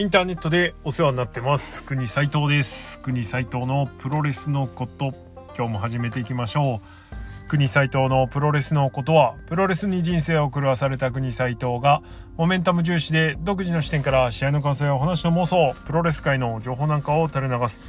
[0.00, 1.82] インターネットでお世話になってます。
[1.82, 3.00] 国斉藤です。
[3.00, 5.12] 国斉藤のプロレスのこと。
[5.56, 6.80] 今日も始めていきましょ
[7.44, 7.48] う。
[7.48, 12.00] 国斉藤のプロレスのことはプロレスに人生を狂わされた国斉藤が
[12.36, 17.80] モメンタム重視で独自の視点から試合の感想やお話の妄想プロレス界の情報なんかを垂れ流す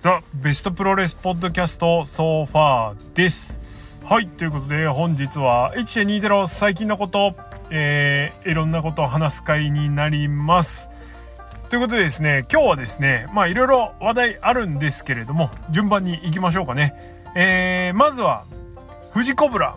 [0.00, 3.60] ザ・ベストプロレスポッドキャストソファーです。
[4.04, 7.36] はいということで本日は1.20最近のこと
[7.70, 10.88] えー、いろんなことを話す会になります。
[11.68, 16.94] ということでですね、今日はですね、まあいろいろ話題あるんですけれども、順番に行きましょうかね。
[17.34, 18.46] えー、まずは、
[19.12, 19.76] 富士コブラ。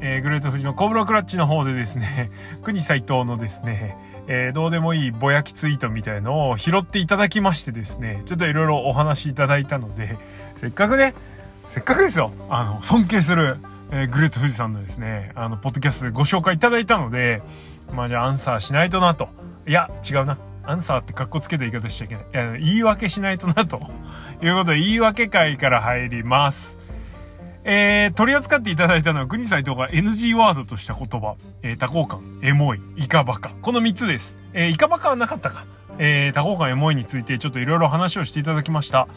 [0.00, 2.32] えー、グレート富士のコブラクラッチの方でですね、
[2.64, 3.96] 国斎藤のですね、
[4.26, 10.18] えー、どうでもいいぼやきツイートみたいのを拾っていただきましてですね、ちょっといろいろお話いただいたので、
[10.56, 11.14] せっかくね、
[11.68, 13.58] せっかくですよ、あの、尊敬する、
[13.92, 17.42] えー、グレート富士さんのですね、あの、ポッドキャストでご紹介いただいたので、
[17.94, 19.28] まあじゃあアンサーしないとなと。
[19.68, 20.36] いや、違うな。
[20.66, 22.24] アンサーって格好つけた言い方しちゃいけない。
[22.24, 23.80] いや、言い訳しないとな、と
[24.42, 26.78] いうことで、言い訳会から入ります。
[27.64, 33.50] えー、取り扱っていただいたのは、国斎藤が NG ワードとした言葉、えー、多幸感、エモい、イカバカ。
[33.60, 34.36] この3つです。
[34.52, 35.66] えー、イカバカはなかったか。
[35.98, 39.08] えー、多幸感、エモいについてちょっといろいろ話をしていただきました。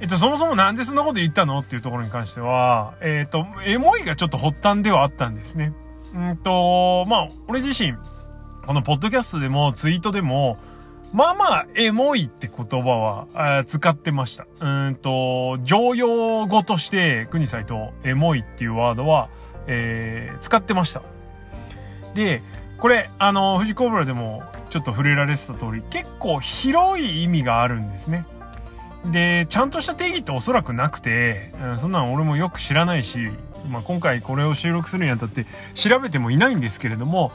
[0.00, 5.72] えっと、そもそもなんでそんなこと言ったのっていうところに関しては、えっ、と、エモいがちょっと発端ではあったんですね。
[6.14, 7.94] うんと、まあ、俺自身、
[8.70, 10.56] このポッドキャストでもツイートでも、
[11.12, 14.46] まあまあ、エモいって言葉は、使ってました。
[14.60, 19.28] うんと、常用語として、国際とエモいっていうワードは、
[19.66, 21.02] えー、使ってました。
[22.14, 22.44] で、
[22.78, 28.24] これ、あの、富士コブラでもちょっと触れられてた通り、結構広い意味があるんですね。
[29.06, 33.32] で、ちゃんとした定義っておそらくなくて、うん、そんなん俺もよく知らないし、
[33.68, 37.32] まあ、今回これを収録するにあたって調べてもいないんですけれども、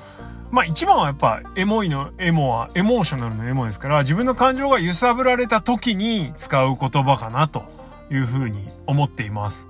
[0.51, 7.63] まあ一番はやっぱエモいのエモはエモーショナルのエモですから自分の感情が揺さぶられた時に使う言葉かなと
[8.11, 9.67] いうふうに思っています。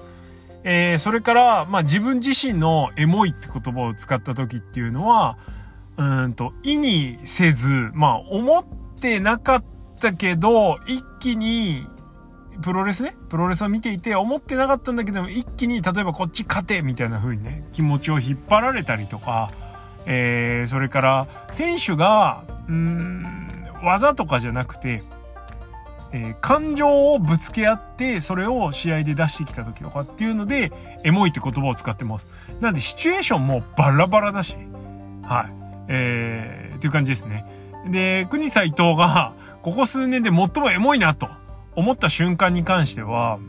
[0.67, 5.37] えー、それから、まあ自分自身のエモいって言葉を使った時っていうのは、
[5.97, 8.65] うんと、意にせず、まあ思っ
[8.99, 9.63] てなかっ
[9.99, 11.87] たけど、一気に
[12.63, 19.51] プロレスね、プロレスを見ていて思ってなかったんだけども、一気に例えばこっち勝てみたいな風にね、気持ちを引っ張られたりとか、
[20.05, 23.45] えー、それから選手がうん
[23.83, 25.03] 技とかじゃなくて、
[26.11, 30.71] えー、感情をぶつけ合ってそれを試合で出してきた時とかっていうので
[31.03, 32.27] エモいって言葉を使ってます。
[32.61, 34.57] なんでシチュエーションもバラバラだし
[35.23, 35.65] はい。
[35.87, 37.45] えー、っていう感じですね。
[37.89, 41.29] で国斎藤がここ数年で最もエモいなと
[41.75, 43.39] 思った瞬間に関しては、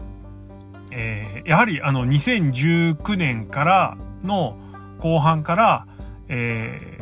[0.93, 4.59] えー、やはりあの2019年からの
[4.99, 5.87] 後半から
[6.29, 7.01] え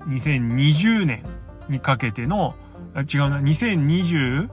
[0.00, 1.24] ー、2020年
[1.68, 2.54] にかけての、
[2.94, 4.48] 違うな、2021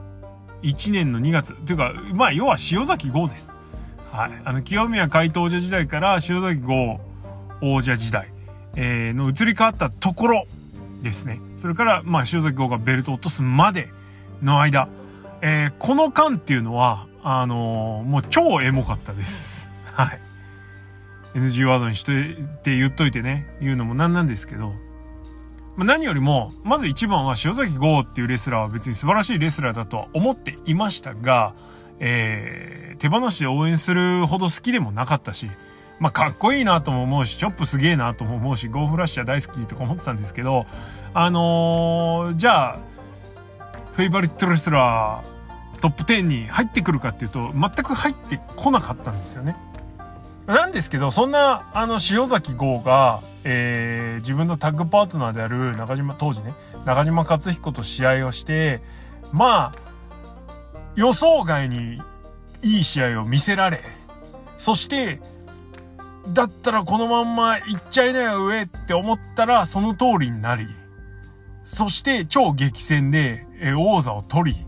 [0.92, 1.54] 年の2月。
[1.66, 3.52] というか、まあ、要は塩崎豪です。
[4.12, 4.30] はい。
[4.44, 7.00] あの、清宮海東王者時代から塩崎豪
[7.60, 8.28] 王者時代、
[8.76, 10.46] えー、の移り変わったところ
[11.00, 11.40] ですね。
[11.56, 13.88] それから、まあ、塩崎豪がベルトを落とすまで
[14.42, 14.88] の間、
[15.42, 19.72] えー、この間っていうのは、あのー、もう超エモかったです。
[19.94, 20.20] はい。
[21.34, 24.74] NG ワードにしといて言っといてね、言うのもなんなんですけど、
[25.76, 31.54] まあ、何よりも、まず一番は塩崎豪っていうレスラーは別に素晴らしいレスラーだとは思っていましたが、
[32.00, 35.50] えー、手放しで応援するほど好きでもなかったし、
[36.00, 40.66] まあ、かっこいいなとも思うし、チョップすげえなとも思うし、ゴーフラッシャー大好きとか思ってたんですけど、
[41.12, 42.78] あのー、じゃあ、
[43.92, 49.56] フェイバリットレスラートップ10に入ってくるかっていうと、全く入ってこなかったんですよね。
[50.50, 58.82] なんですけど、そんな、あの、塩崎豪が、えー、自分のタッグパートナーである中島、当時ね、中島克彦と試合をして、
[59.32, 59.90] まあ、
[60.96, 62.02] 予想外に
[62.62, 63.80] いい試合を見せられ、
[64.58, 65.20] そして、
[66.28, 70.66] だったらこのまんま行っちゃいなよ上って思ったらその通りになり、
[71.64, 74.66] そして超激戦で、え王座を取り、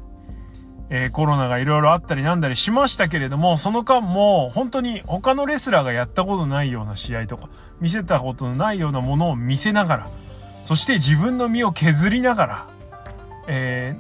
[0.94, 7.48] えー、コロナがいろいろあったりなんだりしましたけれども、その間も本当に他のレスラーがやったことないような試合とか、
[7.80, 10.10] 見せたことのないようなものを見せながら、
[10.64, 12.66] そして自分の身を削りながら、
[13.48, 13.96] え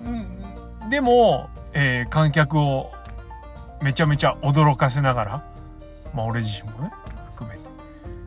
[0.82, 2.92] ー、でも、えー、観客を
[3.80, 5.44] めちゃめちゃ驚かせながら、
[6.14, 6.92] まあ俺自身もね、
[7.28, 7.62] 含めて。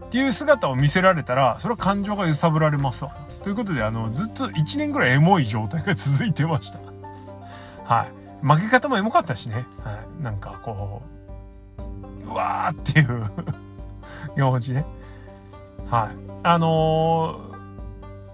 [0.07, 3.15] っていう姿を見せられたら、それは感情が揺さぶられますわ。
[3.43, 6.79] ということで、あの、ずっと1年ぐらいエモい状態が続いてました。
[7.83, 8.07] はい。
[8.41, 9.65] 負け方もエモかったしね。
[9.83, 10.23] はい。
[10.23, 11.01] なんかこ
[12.25, 13.31] う、うわーっていう
[14.35, 14.85] 気持ちね。
[15.89, 16.15] はい。
[16.43, 17.51] あの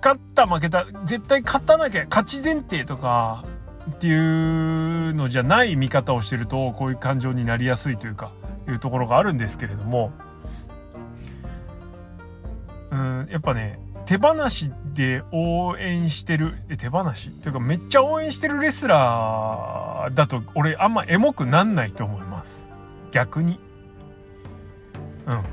[0.01, 3.45] 勝った負けた、絶対勝たなきゃ、勝ち前提とか、
[3.89, 8.31] っていうのじゃない見方をしてると、こういう感情になりやすいというか、
[8.68, 10.12] いうところがあるんですけれども、
[12.92, 17.31] うん、やっぱね、手放しで応援してる、え、手放し？
[17.42, 22.68] というかめっちゃ応援してるレスラーだと、俺あんまエモくなんないと思います。
[23.12, 23.59] 逆に。
[25.27, 25.44] うん。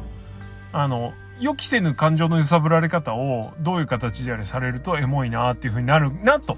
[0.73, 6.56] あの、予期せぬ感情の揺さぶられ方をどういう形であれされるとエモいなっていう風になるなと、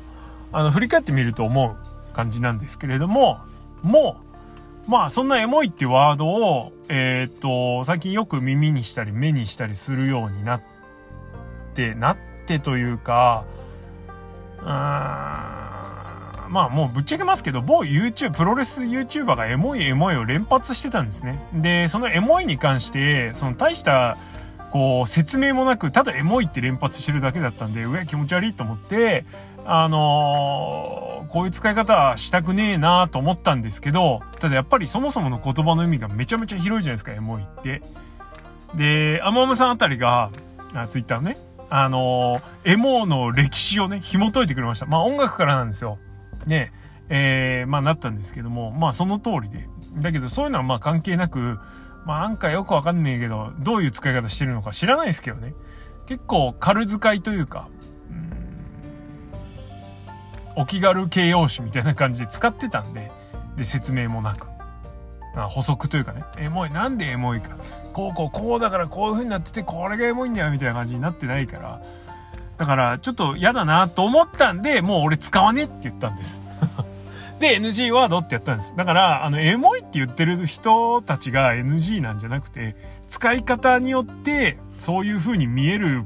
[0.52, 1.76] あの、振り返ってみると思
[2.10, 3.40] う感じなんですけれども、
[3.82, 4.20] も
[4.86, 10.62] う、まあそんなエモいっていうワードを、えっ、と、最近よく耳にしたり目にしたりするようになっ
[11.70, 13.44] って、なってというか、
[14.60, 14.68] うーん、
[16.52, 21.40] まあもうぶっちゃけますけど、某 YouTube、プロレス YouTuber がエモいエモいを連発してたんですね。
[21.54, 24.16] で、そのエモいに関して、その大した
[24.70, 29.24] こう説明もなくただエモいって連発してるだけだったんでうわ気持ち悪いと思って
[29.66, 37.82] あのー、こういう使い方はしたくねえなと思ったんですけどただやっぱりそもそもの言葉の意味がめちゃめちゃ広いじゃないですかエモいって
[38.76, 40.30] でアマムさんあたりが
[40.72, 41.36] あツイッターね
[41.70, 45.98] あの、エモーの歴史をね紐解いてくれましたまあ音楽からなんですよ
[46.46, 46.72] ね
[47.08, 51.58] えー、まあなったんですけどもまあその通りでだけどそういうのはまあ関係なく
[52.04, 55.54] まあなんかよくわかんねえけど、どういう使い方してるのか知らないですけどね。
[56.06, 57.68] 結構軽使いというか、
[58.10, 58.30] うん
[60.56, 63.10] お気軽形容詞みたいな感じで使ってたんで、
[63.56, 64.48] で、説明もなく。
[65.34, 67.56] あ補足というかね、エモい、なんでエモいか。
[67.92, 71.82] こうこうこうだからこういう風になってて、これがエモいんだよみたいな感じになってないから、
[72.56, 76.40] だからちょっと嫌だなと思ったんで、もう俺使わねえって言ったんです。
[77.40, 78.74] で、NG ワードってやったんです。
[78.76, 82.76] だから、あの、エモいって言ってる人たちが NG なんじゃなくて、
[83.08, 86.04] 使い方によって、そういう風に見える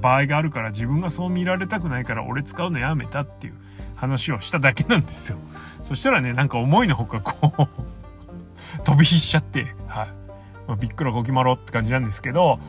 [0.00, 3.54] 場合があるから、自分がそう見られたくないから、俺使うのやめたっていう
[3.96, 5.38] 話をしただけなんですよ。
[5.82, 7.68] そしたらね、なんか思いのほかこう
[8.86, 10.08] 飛び火しちゃって、はい。
[10.68, 12.60] まあ、びっくらこきまろって感じなんですけど、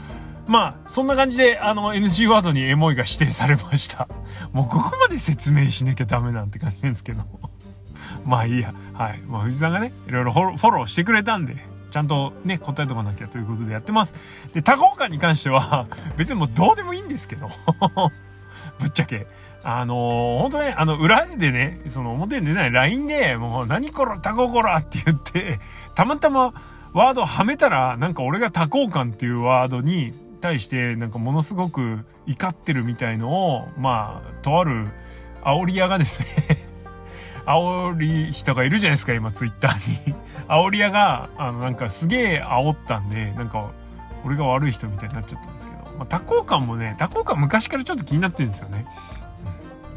[0.47, 4.07] まあ、そんな感じで、あの、NG ワードにエモいが指定されました。
[4.51, 7.23] もうここまで説明しなきゃダメなんて感じなんですけど。
[8.25, 8.73] まあいいや。
[8.93, 9.21] はい。
[9.27, 11.57] まあ藤さんがね、いろいろフォローしてくれたんで、
[11.91, 14.15] ちゃんとね、答えとかなきゃということでやってます。
[14.53, 15.85] で、多幸感に関しては、
[16.17, 17.49] 別にもうどうでもいいんですけど、
[18.79, 19.27] ぶっちゃけ。
[19.63, 25.59] あのー、本当ね、あの、裏でね、その表に出ない LINE で、もう、何こら、タココラって言って、
[25.97, 26.53] たまたま
[26.93, 34.89] ワードはめたら、なんか俺が多幸感っていうワードに対して、なんかものすごく怒ってるみたいのを、まあ、とある
[35.41, 36.21] 煽り屋がです
[36.51, 36.57] ね
[37.47, 40.15] 煽り人がいるじゃないですか、今ツイッターに。
[40.47, 43.71] 煽り屋が、あの、なんかすげえ煽ったんで、なんか、
[44.23, 48.85] 俺が悪い人みたいになっちゃったんですけど、まあ、多幸感もね、多幸感昔からちょっと気になってるんですよね。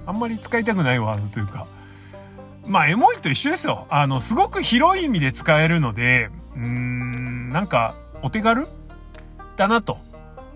[0.04, 1.66] うん、あんまり使いたくないワードというか。
[2.70, 3.88] まあ、エモいと一緒ですよ。
[3.90, 8.68] あの、すごく広い意味で使えるので、うーん、なんか、お手軽？
[9.56, 9.98] だなと。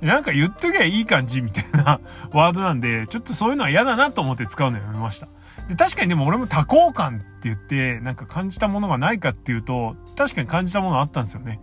[0.01, 1.99] なんか言っときゃいい感じみたいな
[2.31, 5.27] ワードなんで、ちょっとそういうのは嫌だなと思って使うのやめました。
[5.67, 11.59] で、確かにでも俺も多幸感って言って、なんか感じたものがないかっていうと、確かに感じたものあったんですよね。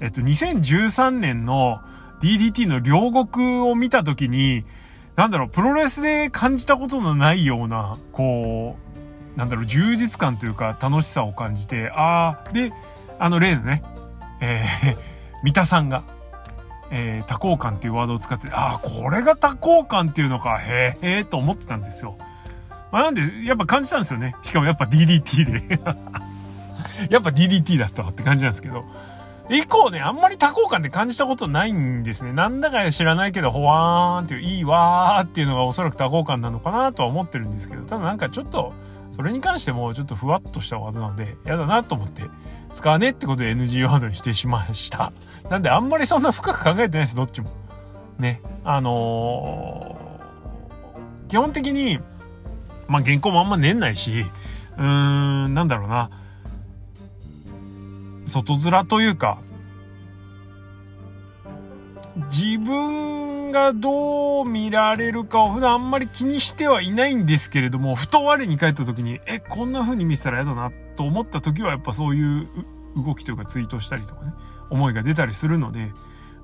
[0.00, 1.80] えっと、2013年の
[2.20, 4.64] DDT の両国を見た時に、
[5.14, 8.91] なんだろう、プロレスで感じたことのないような、こう、
[9.36, 12.72] なんだろう、充実感というか楽しさを感じて、ああ、で、
[13.18, 13.82] あの例のね、
[14.40, 14.96] えー、
[15.42, 16.02] 三田さんが、
[16.90, 22.16] えー、多幸感っていうワードを使って、ああ、これが多幸感っていうのか、へえ、へえ、と思ってたんですよ。
[22.90, 24.36] まあ、なんで、やっぱ感じたんですよね。
[24.42, 25.80] しかもやっぱ DDT で
[27.08, 28.84] やっぱ DDT だったわって感じなんですけど。
[29.50, 32.32] 以降ね、あんまり多幸感で感じたことないんですね。
[32.32, 38.72] なんだか知らないけど、ほわーんっていう、いいわーっていうのがおそらく多幸感なのかなとは思ってるんですけど、ただなんかちょっと、
[39.14, 42.24] それに関してもちょっとふわっとしたワードなので、嫌だなと思って、
[42.74, 45.12] 使わねえってことで NG ワードにしてしまいました。
[45.50, 47.50] なんであんまりそんな深く考えてないです、どっちも。
[48.18, 48.40] ね。
[48.64, 51.98] あのー、基本的に、
[52.88, 54.24] まあ原稿もあんま練んないし、
[54.78, 56.10] うーん、なんだろうな。
[58.24, 59.38] 外面というか、
[62.30, 72.48] 自分がどう見られるかを普段あんまり気にしてはいないんですけれども、ふと我に返った時に、え、こんな風に見せたら嫌だなと思った時はやっぱそういう
[72.96, 74.32] 動きというかツイートしたりとかね、
[74.70, 75.92] 思いが出たりするので、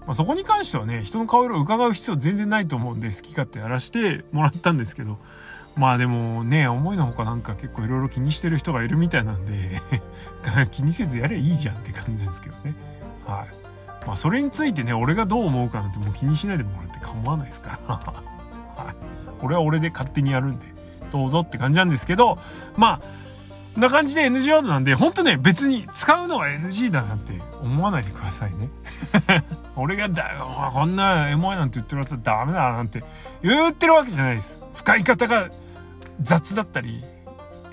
[0.09, 5.19] まあ、そこに関してはね、人の顔色を伺う必要全然ないと思うんで、好き勝手やらして もらったんですけど、
[5.77, 9.81] まあでもね、思いのほかなんか結構いろいろ気にしてる人がいるみたいなんで
[10.73, 12.75] 気にせずやればいいじゃんって感じなんですけどね。
[13.27, 13.58] はい。
[14.09, 17.95] まあそれについてね、俺がどう思うかなんてもう気にしないでもらって構わないですから。
[17.95, 18.95] はい。
[19.43, 20.67] 俺は俺で勝手にやるんで
[21.13, 22.39] どうぞって感じなんですけど
[22.77, 23.01] まあ
[23.75, 28.71] こんな感じで NG ワードなんで本当ね別に使うのは NG だなんて思わないでくださいね。
[29.77, 30.25] 俺がだ
[30.73, 33.05] こんなエモいなんて言ってるやつはダメだなんて
[33.43, 34.61] 言ってるわけじゃないです。
[34.73, 35.51] 使い方が
[36.23, 37.05] 雑だったり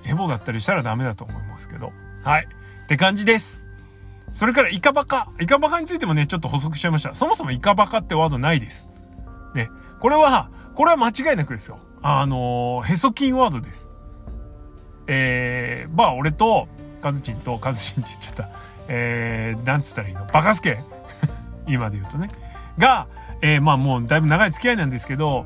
[0.04, 1.94] エボだったりしたらダメだと思いますけど。
[2.24, 2.48] はい。
[2.84, 3.65] って感じです。
[4.36, 5.30] それからイカバカ。
[5.40, 7.16] イカバカについてもねちょっと補足しちゃいました。
[7.16, 8.90] そもそもイカバカってワードないです。
[9.54, 9.70] ね。
[10.02, 11.80] これはこれは間違いなくですよ。
[12.02, 13.88] あのへそ金ワードです。
[15.08, 16.68] えー、まあ俺と
[17.02, 18.50] カズチンとカズチンって言っちゃった。
[18.90, 20.26] えー、なんつったらいいの？
[20.26, 20.84] バカスケ
[21.66, 22.28] 今で言うとね。
[22.78, 23.08] が、
[23.42, 25.46] えー、まあもうだいぶ長い付き合いなんですけど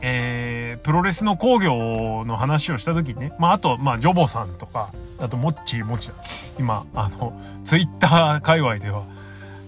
[0.00, 6.14] えー、プロレスの工業の話をした時にね、まあ、あと、まあ、ジョボさんとか、あと、モッチー、モチだ。
[6.58, 9.04] 今、あの、ツイッター界隈では、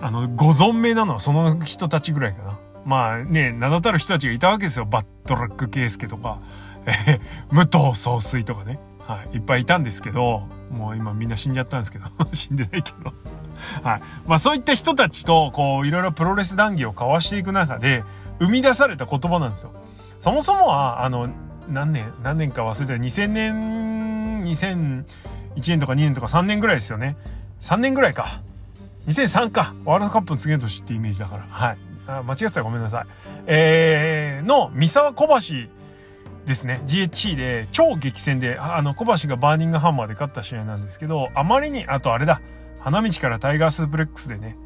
[0.00, 2.58] あの、ご存命なのはその人たちぐらいかな。
[2.84, 4.84] まあね、名だたる人たちがいたわけですよ。
[4.84, 6.40] バッドラックケースケとか、
[6.86, 8.78] えー、武藤総帥とかね。
[9.06, 13.12] はい、いっぱいいたんですけど、もう今みんな死んじゃったんですけど、 死んでないけど。
[13.82, 14.02] はい。
[14.26, 18.04] まあそういった人たちと、こう、いろいろプロレス談義を交わしていく中で、
[18.38, 19.72] 生み出された言葉なんですよ。
[20.22, 21.28] そもそもは、あの、
[21.68, 25.04] 何年、何年か忘れて2000年、2001
[25.56, 27.16] 年とか2年とか3年ぐらいですよね。
[27.60, 28.40] 3年ぐらいか。
[29.08, 29.74] 2003か。
[29.84, 31.42] ワールドカップの次の年ってイメージだから。
[31.50, 31.78] はい。
[32.06, 33.06] あ間違ってたらごめんなさい。
[33.46, 35.68] えー、の、三沢小橋
[36.46, 36.82] ですね。
[36.86, 42.40] GHC で超激戦で、あの、小橋がバーニングハンマーで勝った試合なんですけど、あまりに、あとあれだ。
[42.78, 44.56] 花道からタイガースープレックスでね、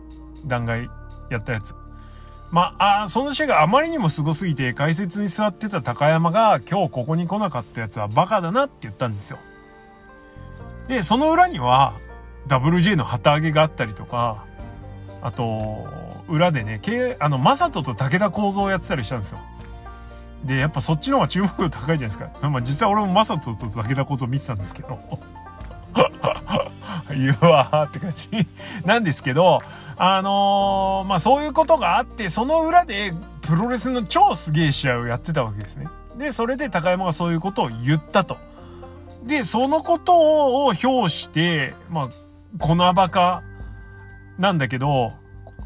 [0.44, 0.86] 弾劾
[1.30, 1.74] やったやつ。
[2.50, 9.38] まあ、その試合があまりにもすごすぎて、解説に座ってた高山が、今日ここに来なかったやつはバカだなって言ったんですよ。
[10.88, 11.94] で、その裏には、
[12.48, 14.44] WJ の旗揚げがあったりとか、
[15.22, 15.88] あと、
[16.28, 16.80] 裏でね、
[17.18, 19.38] あの、マサトと武田構造をやってたりしたんですよ。
[20.44, 22.48] で、やっぱそっちの方が注目度高いじゃないですか。
[22.48, 24.98] まあ実際俺もマサトと武田構造見てたんですけど。
[27.10, 28.28] 言 うわーって感じ
[28.84, 29.60] なんですけど、
[29.96, 35.86] あのー、まあそういうことがあって、その裏でプロレスの超すげえ試合をやってたわけですね。
[36.18, 38.38] で、それで高山がそういうことを言ったと。
[39.24, 42.08] で、そのことを表して、まあ、
[42.58, 43.42] 粉バカ
[44.38, 45.12] なんだけど、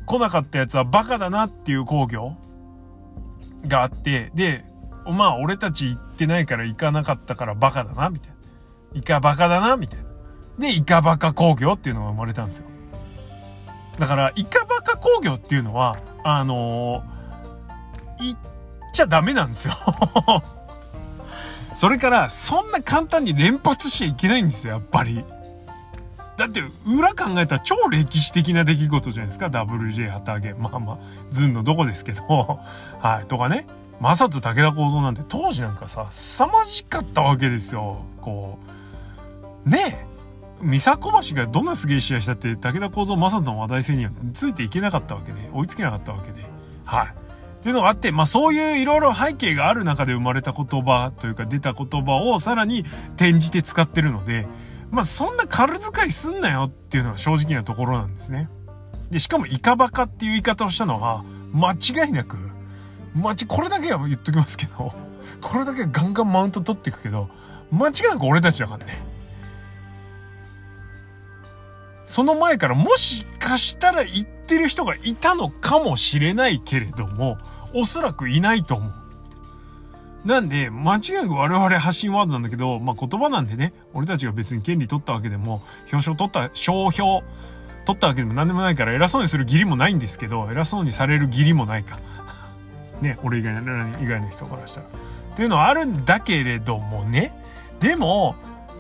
[0.06, 2.36] 来なかったやつはバカだなっていう工業
[3.66, 4.64] があって、で、
[5.06, 8.36] まあ俺たち行ってないから行かなかったからバカだな、みたいな。
[8.94, 10.09] イカバカだな、みたいな。
[10.60, 12.66] で、イカバカ工業っていうのが生まれたんですよ。
[13.98, 18.38] だから、イカバカ工業っていうのは、あのー、言っ
[18.92, 19.74] ちゃダメなんですよ
[21.72, 25.24] それから、そんな簡単に連発しちゃいけないんですよ、やっぱり。
[26.36, 30.54] だって、裏考えたら超歴史的な出来事じゃないですか、WJ 旗揚げ。
[30.54, 30.98] まあまあ、
[31.30, 32.22] ズンのどこですけど。
[33.00, 33.26] はい。
[33.26, 33.66] とかね。
[34.00, 37.98] まさと武田構造なんて当時なんかさ、凄まじかったわけですよ。
[38.22, 38.58] こ
[39.66, 39.68] う。
[39.68, 40.09] ねえ。
[40.62, 46.44] 三迫橋がどんなすげえ試合したって武田幸三正人の話題性にはついていけなかったわけで追いつけなかったわけで
[46.84, 47.06] はい
[47.60, 52.84] っていうのがあって、まあそういういろいろ背景がある中で生まれた言葉というか出た言葉をさらに
[53.16, 54.46] 転じて使ってるので、
[54.90, 58.48] まあそんな軽遣いすんなよっていうのが正直なところなんですね。
[59.10, 62.38] で、しかもイカバカっていう言い方をしたのは間違いなく、
[63.14, 64.94] まち、これだけは言っときますけど、
[65.42, 67.28] これだけガンガンマウント取っていくけど、
[67.70, 69.09] 間違いなく俺たちだからね。
[72.10, 77.38] その前からもしかしたら言ってる人がいたのかもしれないけれども、
[77.72, 78.92] おそらくいないと思う。
[80.26, 85.62] なんで、間違いなく我々発信ワードなんだけど、まあ、言葉なんでね、俺たちが別に権利取ったわけでも、
[85.92, 87.20] 表彰取った、商標
[87.84, 92.00] 取ったわけでも何でもないから偉そうにする義理もないんですけど、偉そうにされる義理もないか。
[93.00, 94.86] ね、俺以外の、以外の人からしたら。
[94.86, 94.90] っ
[95.36, 97.32] ていうのはあるんだけれどもね、
[97.78, 98.34] でも、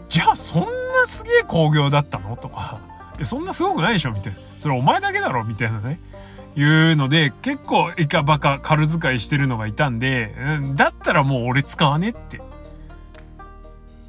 [0.08, 0.66] じゃあそんな
[1.06, 2.36] すげえ工業だったの？
[2.36, 2.89] とか、
[3.24, 4.38] そんなすごくないでしょみたいな。
[4.58, 5.98] それお前だけだろみたいなね。
[6.56, 12.40] いうので、結構イカバカ軽遣いしてるのがいたんで、うん、だったらもう俺使わねって。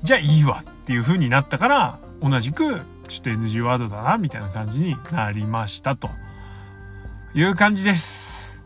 [0.03, 6.10] じゃあいいわっていう風になったから、同じく、ちょっと NG ワードだな、みたいな感じになりましたと。
[7.36, 8.63] いう感じです。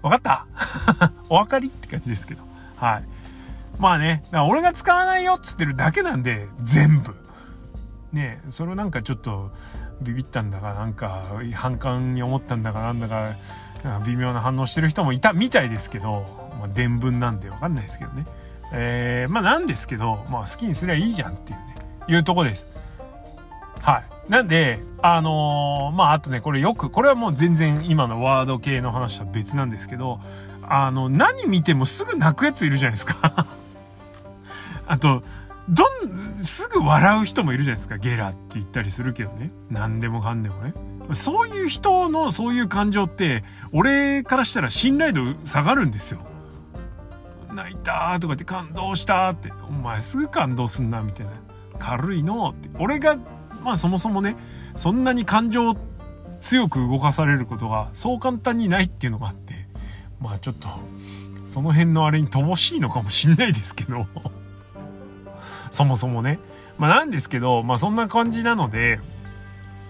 [0.00, 0.46] わかった？
[1.28, 2.42] お分かりって感じですけど。
[2.76, 3.04] はい。
[3.78, 7.14] まあね、俺が使わないよっつってるだけなんで、全部。
[8.12, 9.50] ねそれをなんかちょっと
[10.00, 13.34] ビビったんだかなんか反感に思ったんだかなんだか
[14.06, 16.24] 微妙な反応してる人もいたみたいですけど、
[16.58, 18.26] まあ、伝聞なんでわかんないですけどね。
[18.72, 21.76] えー、まあなんですけど、まあ好きにすりゃいいじゃんっていうね、
[22.08, 22.66] いうとこです。
[23.80, 24.30] はい。
[24.30, 30.20] なんで、あのー、まああとね、これよく、これはもう全然今のワード系の話とは別なんですけど、
[30.62, 33.46] あの、何見てもすぐ泣くやついるじゃないですか
[34.86, 35.22] あと、
[35.68, 37.98] どん、すぐ笑う人もいるじゃないですか。
[37.98, 39.52] ゲラって言ったりするけどね。
[39.70, 40.74] 何でもかんでもね。
[41.12, 46.20] そういう人のそういう感情って、俺からしたら信頼度下がるんですよ。
[47.52, 49.52] 泣いたとかって感動したって。
[49.68, 51.32] お前すぐ感動すんな、みたいな。
[51.78, 52.70] 軽いのって。
[52.78, 53.16] 俺が、
[53.62, 54.36] まあそもそもね、
[54.74, 55.76] そんなに感情
[56.40, 59.68] 強く動かされることがそう簡単にないっていうのがあって、
[60.20, 60.68] まあちょっと、
[61.46, 64.06] その辺のあれに乏しいのかもしんないですけど
[65.72, 66.38] そもそもね。
[66.78, 69.00] まあなんですけど、まあそんな感じなので、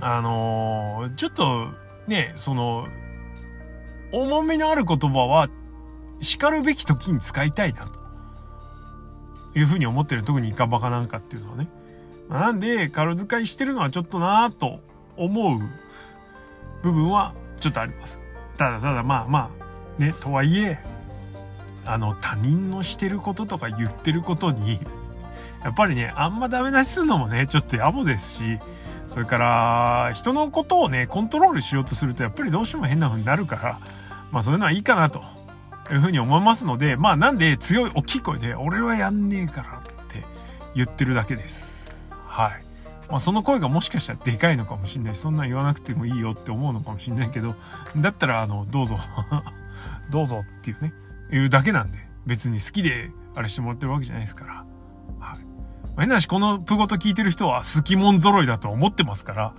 [0.00, 1.68] あのー、ちょっと
[2.06, 2.86] ね、その、
[4.12, 5.48] 重みのある言葉は
[6.20, 8.00] 叱るべき時に使いたいなと。
[9.54, 10.22] いうふうに思ってる。
[10.22, 11.68] 特にイカバカなんかっていうのはね。
[12.28, 14.80] まあ、なんで、軽遣いしてるのはちょっとなぁと
[15.16, 15.58] 思う
[16.82, 18.20] 部分はちょっとあります。
[18.56, 19.50] ただただまあま
[19.98, 20.78] あ、ね、とはいえ、
[21.84, 24.80] あの、他人のしてることとか言ってることに、
[25.64, 28.58] やっぱりね、あんまダメ出しするのもね、ちょっと野暮ですし、
[29.06, 33.78] それから、人のことをね、コントロールしようとすると、やっぱりどうしても変な風になるから、
[34.30, 35.22] まあそういうのはいいかなと
[35.92, 40.24] いうふうに思いますので、まあなんで強い大きい声で、俺はやんねえからって
[40.74, 42.10] 言ってるだけです。
[42.26, 42.64] はい。
[43.08, 47.54] まあその声がもしかしたらでかいのかもしれないそんなん言わなくてもいいよって思うのかもしれないけど、
[47.98, 48.98] だったら、あの、どうぞ
[50.10, 50.94] どうぞっていうね、
[51.30, 54.71] 言うだけなんで、別に好きであれしてもらってるわけじゃないですから。
[55.98, 59.54] 変なし、このプゴと聞いてる人は好きもん揃いだと思ってますから、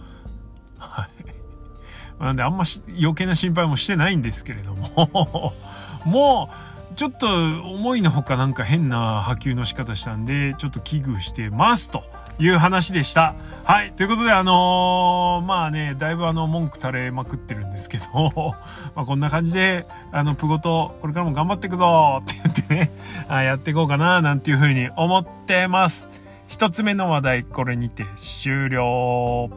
[0.79, 2.23] はい。
[2.23, 2.63] なんであんま
[2.99, 5.53] 余計な心配もしてないんですけれども
[6.05, 6.49] も
[6.91, 12.03] う、ちょっと思いのほかなんか変な波及の仕方したんで、ちょっと危惧してますと
[12.39, 13.35] いう話でした。
[13.63, 13.93] はい。
[13.93, 18.55] ということで、あのー、まあね、だいぶあの、文句垂れまくってるんですけど、
[18.95, 22.91] まあこんな感じで、あの、プゴと、これからも頑張っていくぞって言ってね、
[23.27, 26.22] あやっていこうかな、なんていうふうに思ってます。
[26.47, 29.49] 一つ目の話題、これにて終了。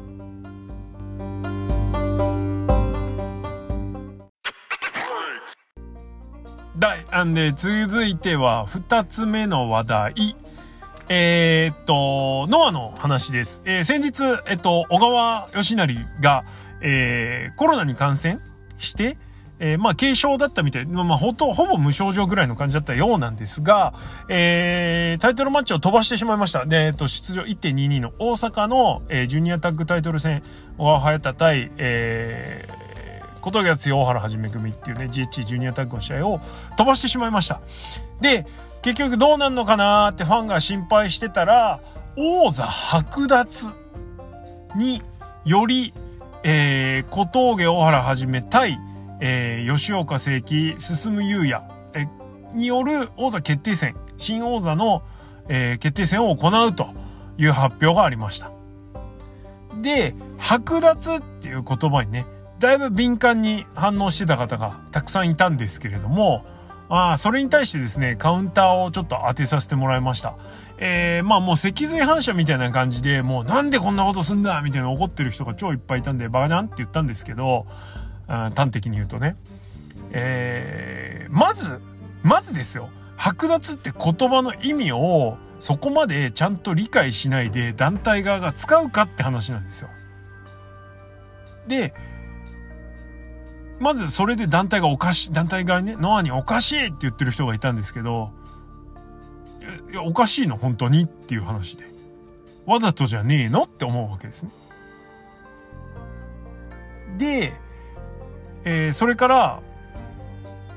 [6.79, 10.37] 第、あんで、続いては、二つ目の話題。
[11.09, 13.63] えー、っと、ノアの話です。
[13.65, 16.45] えー、先日、えっと、小川義成が、
[16.83, 18.41] えー、コロナに感染
[18.79, 19.17] して、
[19.59, 20.87] えー、まあ、軽症だったみたい。
[20.87, 23.95] まあ、ほと、ほぼ無症状ぐらいの感じだったようなんですが、
[24.29, 26.67] えー、タイトルマッチを飛ばしてしまいました。
[26.67, 30.43] で、えっと、出場1.22の大阪の、えー、ジュニアタッグタイトル戦、
[30.77, 36.41] 小川隼太対、えー、小峠敦大原はじめ組っていうね、GH ジュニアタッグの試合を
[36.77, 37.61] 飛ばしてしまいました。
[38.21, 38.47] で、
[38.83, 41.81] 結局どうなんのかなってファンが心配してたら、
[42.17, 43.69] 王座剥奪
[44.75, 45.03] に
[45.45, 45.93] より、
[46.43, 48.79] えー、小峠大原はじめ対、
[49.21, 51.63] えー、吉岡聖輝、進優也、
[51.95, 52.07] え
[52.55, 55.03] による王座決定戦、新王座の、
[55.49, 56.89] えー、決定戦を行うと
[57.39, 58.51] いう発表がありました。
[59.83, 62.27] で、剥奪っていう言葉にね、
[62.59, 66.45] だいぶ敏感に反応してた方がたくさんいたんですけれども、
[66.89, 70.35] あ、それに対してですね、カウンターをちょっと当てさせてもらいました。
[70.79, 77.67] えー、まあもう脊髄反射みたいな感じで、もうなんでこんなことすんだみたいな怒ってる人が超いっぱいいたんで、バカじゃんって言ったんですけど、
[78.27, 79.37] 端的に言うとね。
[80.13, 81.81] えー、まず、
[82.23, 82.91] まずですよ。
[83.17, 89.89] 剥奪って言葉の意味をそこまでちゃんと理解しないで団体側が使うかって話なんですよ。
[91.67, 91.95] で、
[93.79, 98.31] まずそれで団体がおかしい、団体側にね、ノアにおかしいって言ってる人がいたんですけど、
[99.91, 101.85] いや、おかしいの本当にっていう話で。
[102.67, 104.51] わざとじゃねえのって思うわけですね。
[107.17, 107.61] で、
[108.67, 109.61] えー、それから、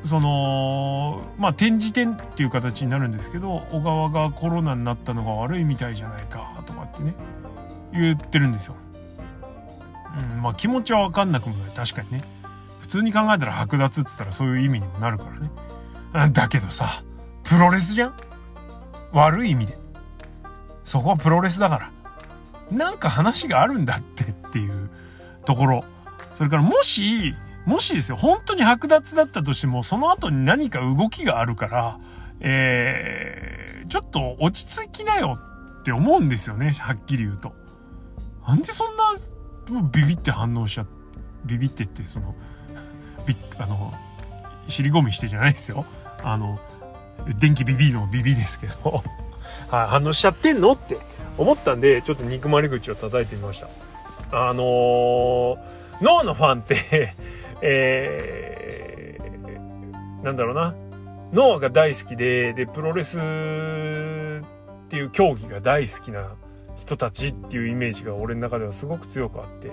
[0.06, 7.16] その、まあ、展示展っていう形になるんですけど、小川がコロナになったのが悪いみたいじゃないか、とかってね、
[7.92, 8.76] 言ってるんですよ。
[10.36, 11.72] うん、まあ気持ちはわかんなくもない。
[11.76, 12.24] 確かにね
[12.80, 12.88] 普。
[12.88, 16.32] 通に考えたら剥奪っつったらそういう意味にもなるからね。
[16.32, 17.04] だけどさ、
[17.44, 18.14] プロレスじゃん？
[19.12, 19.78] 悪い意味で。
[20.84, 21.92] そこはプロレスだか
[22.72, 22.76] ら。
[22.76, 24.90] なんか話があるんだってっていう
[25.46, 25.84] ところ。
[26.36, 27.36] それからもし、
[27.70, 32.00] もしですよ、本当に剥奪だったとしても、その後に何か動きがあるから、
[32.40, 35.34] えー、ちょっと落ち着きなよ
[35.82, 37.54] って思うんですよね、はっきり言うと。
[38.48, 40.92] なんでそんな、ビビって反応しちゃって、
[41.46, 42.34] ビビってって、その、
[43.28, 43.94] びあの
[44.68, 45.86] 尻込みしてじゃないですよ。
[46.24, 46.60] あの
[47.38, 49.04] 電気ビビのビビですけど。
[49.70, 50.98] はい、反応しちゃってんのって
[51.38, 53.68] 思ったんでちょっと憎まれ口を叩いてみました。
[54.32, 55.58] あのー、
[56.02, 57.16] 脳のファンって
[57.62, 60.76] えー、なんだろうな
[61.32, 63.22] ノアが大好きででプロレスっ
[64.90, 66.36] ていう競技が大好きな
[66.78, 69.72] 人たちっていうイメージが俺の中ではすごく強くあって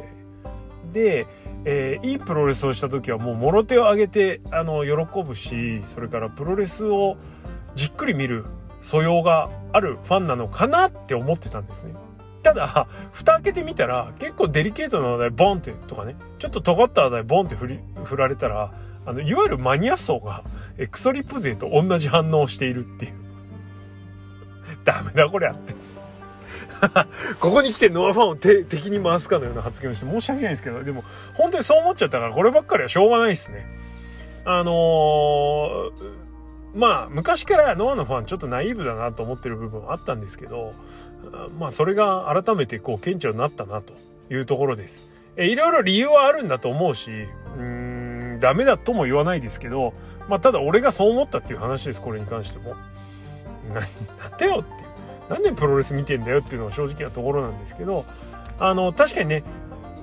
[0.92, 1.26] で、
[1.64, 7.16] えー、いいプロレスをした時はもうもろ手を挙げてあの喜ぶしそれからプロレスを
[7.74, 8.44] じっくり見る
[8.82, 11.94] 素養があるファンなのかなって思ってたんですね。
[12.46, 18.72] ただ蓋開けてみたら結構デリケートな話題ボンってとかねちょっと尖った話題ボンって振り振られたら
[19.04, 20.44] あのいわゆるマニア層が
[20.78, 23.14] エクソリップ勢と同じ反応をしているっていう。
[24.84, 25.74] ダメだこりゃって。
[27.40, 31.02] ここに来てノアファンを敵に回すかのような発言をして申し訳ないですけどでも
[31.34, 33.66] 本当にそう思っちゃったからこればっかりはしょうがないですね。
[34.44, 35.90] あのー、
[36.76, 40.74] まあ昔からノアのファンちょっとナイーブだなと思ってる部分はあったんですけど
[41.58, 43.94] まあそれが改めてこう顕著になったなと
[44.32, 45.10] いうところです。
[45.36, 47.62] えいろいろ理由はあるんだと思うしうー
[48.36, 49.92] んダメだとも言わないですけど
[50.28, 52.74] まあただ俺がそう思ったっていう話ですこれに関しても。
[53.74, 53.80] な
[54.30, 54.86] なんでよって。
[55.28, 58.04] 何でプロレス見てんだよっていうのが正直なところなんですけど
[58.58, 59.42] あの確かにね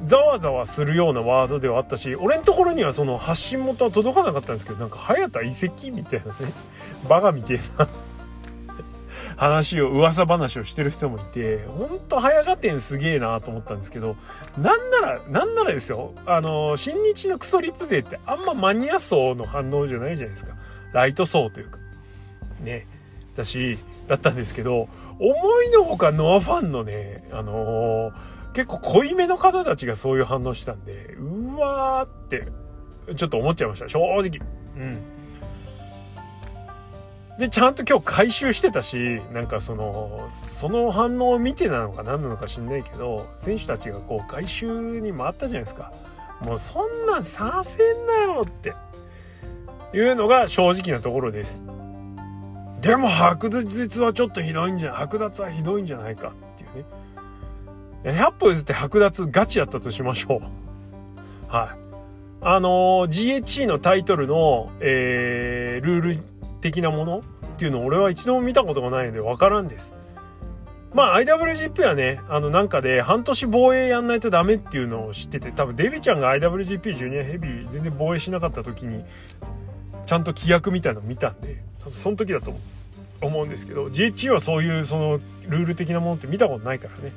[0.05, 6.53] ざわざわするようなワードではあったし俺のところにはその発信元は届かなかったんですけどなんか早田遺跡みたいなね
[7.07, 7.88] バカみたいな
[9.38, 14.15] 話を噂話をしてる人もいてほんと早合点すげえなと思ったんですけど
[14.58, 20.56] なんならなんならですよあの新日のクソリップ勢ってあんまマニア層の反応じゃないじゃないですか
[20.93, 21.80] ライト層というか
[22.62, 22.88] ね
[23.36, 24.88] だしだったんですけど
[25.19, 32.48] 思いのほかノアファンのね、あのー、結構濃いめの方たちがそういう反応したんで、うわーって、
[33.15, 33.89] ちょっと思っちゃいました。
[33.89, 34.22] 正直。
[34.78, 35.02] うん。
[37.39, 45.91] で、ちゃんと今日回収してたし、なんかその、その反応を見てなのか何なのか知んないけど、選手たちがこう回収に回ったじゃないですか。
[46.41, 48.74] もうそんなんさせんなよって
[49.93, 51.62] いうのが正直なところです。
[52.84, 56.86] でも白日はちょっとひどいんじゃ剥奪はひどいんじゃないかっていう
[58.13, 60.41] ね100歩譲って剥奪ガチやったとしましょ
[61.50, 61.78] うはい
[62.41, 66.24] あのー、GHC のタイトルの、えー、ルール
[66.63, 67.21] 的なものっ
[67.58, 69.93] ていうのを俺は一度も見たことがないので分からんです。
[70.93, 79.04] まあ IWGP はねあのなんかで半年防衛やんないとダメっていうのを知ってて多分デビちゃんが IWGP ジュニアヘビー全然防衛しなかった時に
[80.06, 82.56] ちゃんと規約みたいなの見たんで多分その時だと
[83.21, 87.12] 思うんですけど GHC はそういうそのルール的なものって見たことないからね。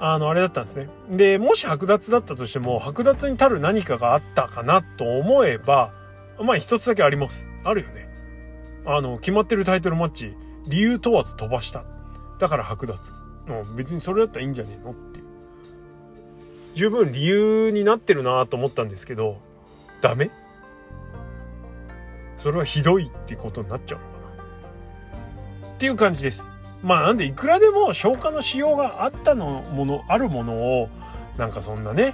[0.00, 0.88] あのあれだったんですね。
[1.10, 5.92] でもし剥奪だったとしても剥奪に足る何かがあったかなと思えば
[6.40, 7.46] まあ一つだけあります。
[7.62, 8.03] あるよね。
[8.86, 10.34] あの決まってるタイトルマッチ
[10.66, 11.84] 理由問わず飛ばした。
[12.38, 13.12] だから剥奪。
[13.76, 15.24] 別にそれだったらいいんじゃねえのっていう。
[16.74, 19.38] 十分理由になってるなと思ったんですけど
[20.00, 20.30] ダメ？
[22.40, 24.12] それはひどいってことになっちゃうのか
[25.62, 25.68] な。
[25.68, 26.46] っていう感じです。
[26.82, 30.88] まあなんでいくらでも消化のしようがあったのものあるものを
[31.38, 32.12] なんかそんなね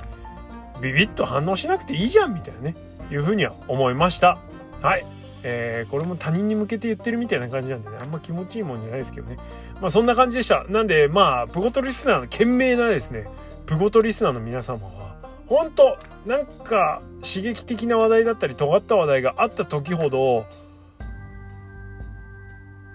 [0.81, 2.77] ビビッと反応しなくていいじゃんみたいなね
[3.11, 4.39] いうふうには思いました。
[4.81, 5.07] はい。
[5.43, 7.97] えー、これも他人に向けて言ってるみたいな感じなんでね。
[8.01, 9.39] あんま気持ちいいもんじゃないですけどね。
[9.81, 10.65] まあそんな感じでした。
[10.69, 13.27] なんでまあプゴトリスナーの懸命なですね。
[13.67, 20.45] プゴトリスナーの皆様は本当なんか刺激的な話題だったり尖った話題があった時ほど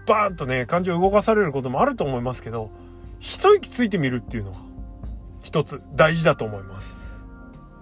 [0.06, 2.72] バーンとね感情動かされることもあると思いますけど
[3.20, 4.58] 一息ついてみるっていうのは
[5.42, 7.26] 一つ大事だと思います。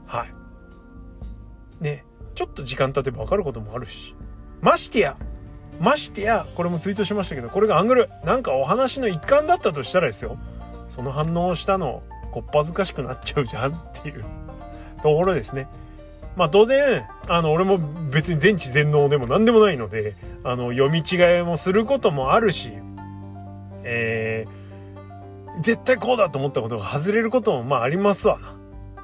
[0.06, 1.84] はい。
[1.84, 2.04] ね
[2.36, 4.16] ちょっと時間経てば分かることもあるし。
[4.64, 5.16] ましてや
[5.80, 10.40] ましてやこれもツイートしましたけどこれがアングルなんかお話の一環だったとしたらですよ
[10.90, 12.02] その反応をしたの
[12.34, 14.24] こっぱずかしくなっちゃうじゃんっていう
[15.04, 15.68] ところですね。
[16.36, 17.78] まあ当然、あの、俺も
[18.10, 22.72] 別に全知全能でも何でもないので、あの、読み違いもすることもあるし、
[23.84, 28.40] えー、絶対こうだと思ったことが外れることもまあありますわ。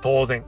[0.01, 0.43] 当然。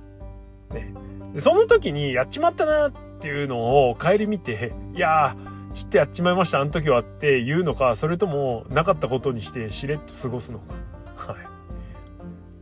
[0.71, 0.91] ね。
[1.37, 11.33] その時にやっちまったなっていうのを帰り見て、 いやー、ちってやっちまいました、あの時はって言うのか、それともなかったことにしてしれっと過ごすのか。
[11.33, 11.51] はい。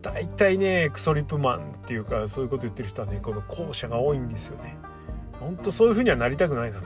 [0.02, 4.78] 大体ねクソリップマンっていうかそういうこと言ってる人はねこの後者が多いんですよね。
[5.40, 6.86] ほんとそういう風にはなりたくないなと。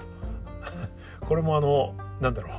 [1.25, 2.51] これもあのなんだろう、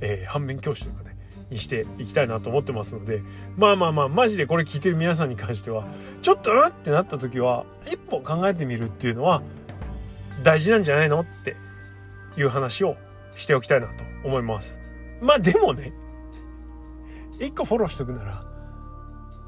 [0.00, 1.11] えー、反面教師というかね。
[1.52, 3.22] にしていきたいなと思ってますので
[3.56, 5.86] まあまあまあマジでこれ聞いてる皆さんに関しては
[6.22, 9.42] ちょっとうんってなった時は一歩考えてみるっていうのは
[10.42, 11.56] 大事なんじゃないのって
[12.36, 12.96] いう話を
[13.36, 13.92] しておきたいなと
[14.24, 14.78] 思います。
[15.20, 15.92] まあでもね
[17.38, 18.52] 一個フォローしとくなら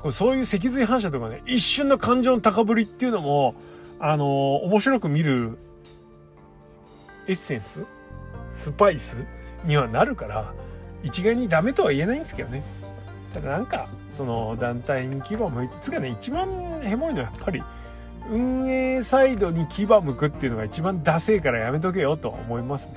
[0.05, 3.55] こそういう脊髄反射とかね、一瞬の感情の高ぶりっていうのも、
[3.99, 4.29] あのー、
[4.67, 5.57] 面白く見る
[7.27, 7.87] エッセンス
[8.53, 9.17] スパイス
[9.64, 10.53] にはなるから
[11.05, 12.62] 一概にダメとは言えないんですけどね。
[13.33, 17.62] ただなんかその団体に牙を向いてつかね一番ヘモいのはやっぱり
[18.31, 22.95] 運営サイドに牙向くっていうのが一番ダセえからやめとけよと思いますね。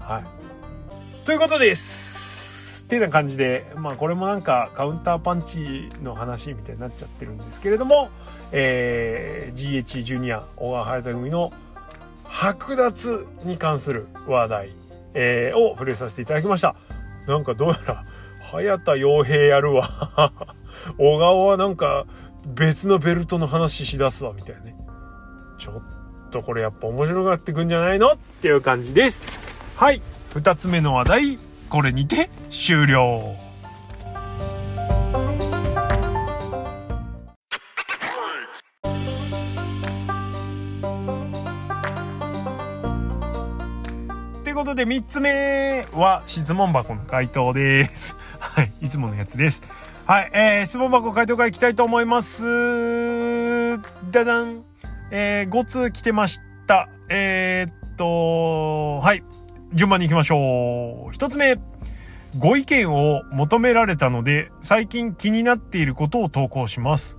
[0.00, 1.26] はい。
[1.26, 2.82] ということです。
[2.82, 8.08] っていうような感じでまあこれもなんかカウンターパンチの話みたいになっちゃってるんですけれども、
[8.52, 11.52] えー、GH ジュニア小川隼人組の
[12.24, 14.70] 剥奪に関する話題、
[15.14, 16.74] えー、を触れさせていただきました。
[17.26, 18.04] なんかどうやら
[18.50, 20.32] 早田洋平やるわ。
[20.98, 22.06] 小川はなんか
[22.46, 24.76] 別のベルトの話しだすわみたいなね。
[25.58, 28.12] ちょっとこれやっぱ面白がってくんじゃないの？
[28.12, 29.26] っていう感じです。
[29.76, 30.00] はい。
[30.34, 33.49] 2つ目の話題これにて終了。
[44.70, 48.14] ことで3つ目は質問箱の回答です。
[48.38, 49.62] はい、いつものやつです。
[50.06, 52.44] はい、えー、質問箱回答会行きたいと思います。
[54.12, 54.62] だだん。
[55.10, 56.88] えー、5通来てました。
[57.08, 59.24] えー、っと、はい、
[59.72, 61.10] 順番に行きましょう。
[61.16, 61.58] 1つ目。
[62.38, 67.18] ご意見を求められたので、最近気になっていることを投稿します。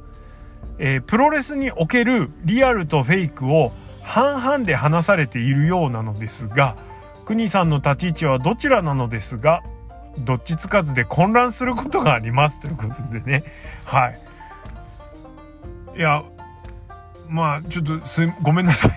[0.79, 6.77] えー、プロレスにおけるリアルとフェイクを半々で話されているようなのですが、
[7.31, 9.63] 国さんの立ち位置はどちらなのですが、
[10.19, 13.45] どっちつかずで混乱することがありますということでね。
[13.85, 14.19] はい。
[15.95, 16.23] いや
[17.29, 18.91] まあちょっとすごめんなさい。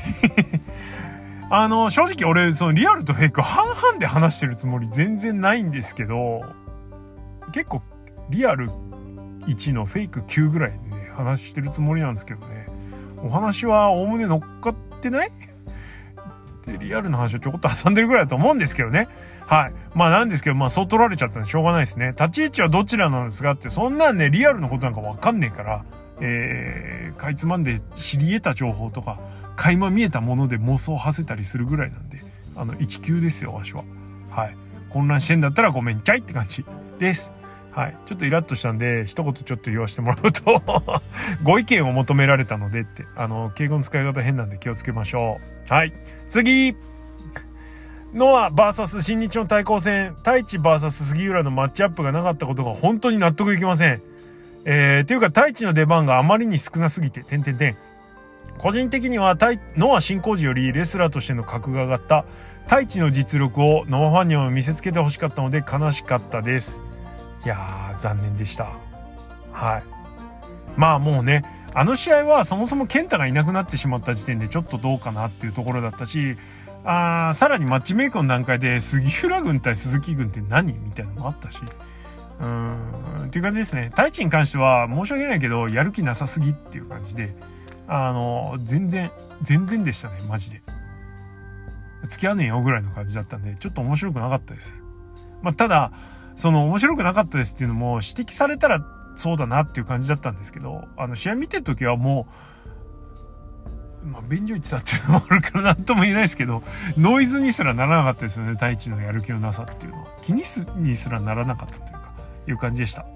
[1.49, 6.43] あの正直俺そのリアルとフェイク半々で話してるつもり全然ないんですけど
[7.53, 7.83] 結構
[8.31, 8.69] リアル
[9.47, 12.67] 1のフェイク9ぐらいでね話してるつもりなんですけどね。
[13.23, 15.31] お話はおおむね乗っかってない？
[16.67, 19.09] でリアルな話をちょこっと挟んでるぐらいだと思うんですけどね
[19.47, 19.73] はい。
[19.95, 22.15] まあなんですけど、まあそう取られちゃったんでしょうがないですね。
[22.19, 25.85] 立ち位置はどちらなんですかって、そんなんね、リアルのことなんかわかんねえから、
[26.21, 29.19] えー、かいつまんで知り得た情報とか、
[29.57, 32.19] 垣間見えたもので妄想を馳せたりするぐらいなんで、
[32.57, 33.85] あの、1級ですよ、わしは。
[34.31, 34.57] はい。
[34.89, 36.65] 混乱してんだったらごめんちゃいって感じ
[36.99, 37.33] です。
[37.75, 37.97] はい。
[38.07, 40.63] ちょっとイラッとしたんで、一言ちょっと言わせてもらうと
[41.43, 45.73] ご意見を求められたのでって、あの、敬語の使い方変なんで気をつけましょう。
[45.73, 45.93] はい。
[46.29, 46.77] 次
[48.15, 54.03] ノア VS 新日の対抗戦、太一 VS 杉浦のマッチアップがなかったことが本当に納得いきません。
[54.65, 57.77] えー、っていうか太一の出番があまりに少なすぎて、てんてんてん。
[58.59, 59.37] 個人的には
[59.77, 62.25] ノア進行時よりレスラーとしての格が上がった
[62.67, 66.81] 太一の実力をノアファンにも見せつけてほしかったので悲しかったです。
[67.45, 68.69] いやー、残念でした。
[69.53, 69.83] はい。
[70.77, 76.37] まあもうね、あの試合はそもそも健太がいなくなってしまった時点でちょっとどうかなっていうところだったし、
[76.85, 81.61] あさらにマッチメイクの段階で杉浦軍対鈴木軍って何みたいなのもあったし
[82.41, 87.35] うんっていう感じですね太一に関しては申し訳ないけどやる気なさすぎっていう感じで
[87.89, 89.11] あの全然
[89.43, 90.63] 全然でしたねマジで
[92.09, 94.75] 付き合わねえよぐらいの感じだったんでちょっと面白くなかったです
[95.43, 95.91] まあただ
[96.37, 98.85] その面白くなかったですっていうのも指摘されたら
[99.17, 102.35] そうだなっていう感じだったんですけどあの試合見てる時はもう
[104.05, 106.63] まあ、便所行ってたっていうのもあるから何とも言えないですけど
[106.99, 110.09] ノイズにすらならなかったですよね太一のやる気のなさっていうのは。
[110.21, 112.13] 気にすにすらならなかったというか
[112.47, 113.07] いう感じでした。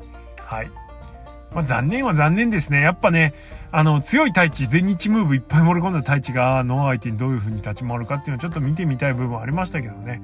[0.47, 0.71] はい。
[1.53, 2.81] まあ、残念は残念ですね。
[2.81, 3.35] やっぱね
[3.71, 10.23] あの強い太一全日ムーブいっぱい盛り込んだ太一がノア相手にどういう風に立ち回るかっていうのはちょっと見てみたい部分ありましたけどね。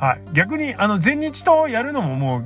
[0.00, 0.22] はい。
[0.32, 2.42] 逆にあの全日とやるのもも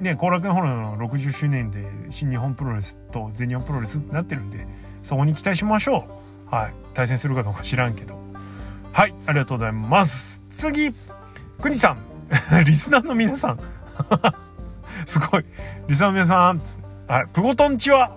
[0.00, 4.66] うね後楽園ホールの60周年で新日本プロレスと全日本プロレスってなってるんで
[5.04, 6.04] そこに期待しましょ
[6.50, 6.54] う。
[6.54, 6.74] はい。
[6.94, 8.18] 対戦するかどうか知らんけど。
[8.92, 9.14] はい。
[9.26, 10.42] ありがとうございます。
[10.50, 10.92] 次
[11.60, 11.98] 国さん。
[12.66, 13.58] リスナーの皆さん。
[15.06, 15.44] すごい。
[15.86, 16.60] リスナーの皆さん。
[17.06, 17.26] はい。
[17.32, 18.10] プゴトンチは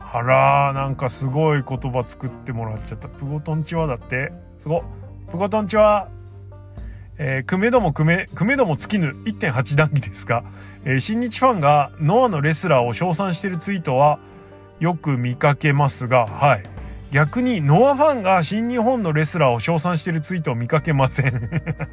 [0.00, 3.08] あらなんかすごい言葉作ってもらっちゃった。
[3.08, 4.32] プゴトンチはだって。
[4.60, 4.82] すご
[5.30, 6.08] プゴトンチは
[7.18, 10.44] えー、くめどもくめ、くめども尽きぬ1.8談義ですが、
[10.84, 14.18] えー、新日ファンがノアのレスラーを称賛しているツイートは
[14.80, 16.64] よく見かけますが、はい。
[17.14, 21.48] 逆にノアファンが新日本のレスラーを称賛しているツイートを見かけません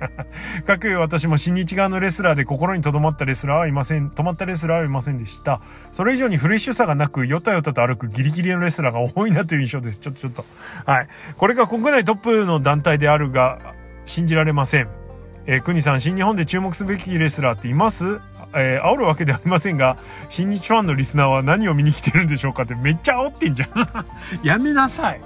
[0.66, 5.62] かく私も新日側のレスラーで心に留まったレスラーはいません、止まったレスラーはいませんでした。
[5.92, 10.00] それ以上にフレッシュさがなく、よたよたと歩くギリギリのレスラーが多いなという印象です。
[10.00, 10.44] ちょっとちょっと。
[10.92, 11.08] はい。
[11.38, 13.60] これが国内トップの団体であるが、
[14.06, 15.01] 信じられません。
[15.48, 18.20] えー、国さん、新日本で注目すべきレスラーっています？
[18.54, 19.98] えー、煽るわけではありませんが、
[20.30, 23.70] 新日ファンのリスナーは何を見に来てるんでしょうかってめっちゃ煽ってんじゃん
[24.46, 25.22] やめなさい。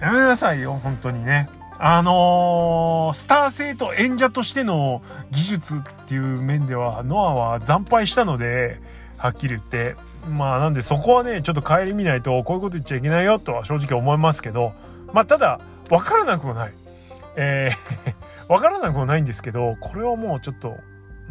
[0.00, 1.48] やめなさいよ、本当にね。
[1.84, 5.02] あのー、スター性と演者としての
[5.32, 8.78] 技術っていう面ではノアは惨敗したので
[9.18, 9.96] はっきり言って
[10.30, 14.74] まあなんでそこはねちょっと顧みないとこういうこと言っちゃいけないよとは正直思いますけど
[15.12, 16.72] まあただ分からなくもない
[17.34, 18.14] えー
[18.52, 20.76] 分からなくもないんですけどこれはもうちょっと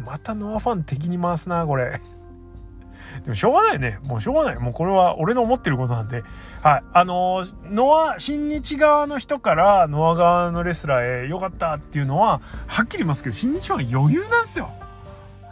[0.04, 2.00] またノアファン敵に回すなこれ。
[3.24, 3.98] でもしょうがないね。
[4.04, 4.58] もうしょうがない。
[4.58, 6.24] もうこれは俺の思ってることなんで。
[6.62, 6.82] はい。
[6.92, 14.70] あの、ノア新日側の人からノア側のレスラーへ良かったっていうのははっきり言いますけど新日ファン余裕なんですよ。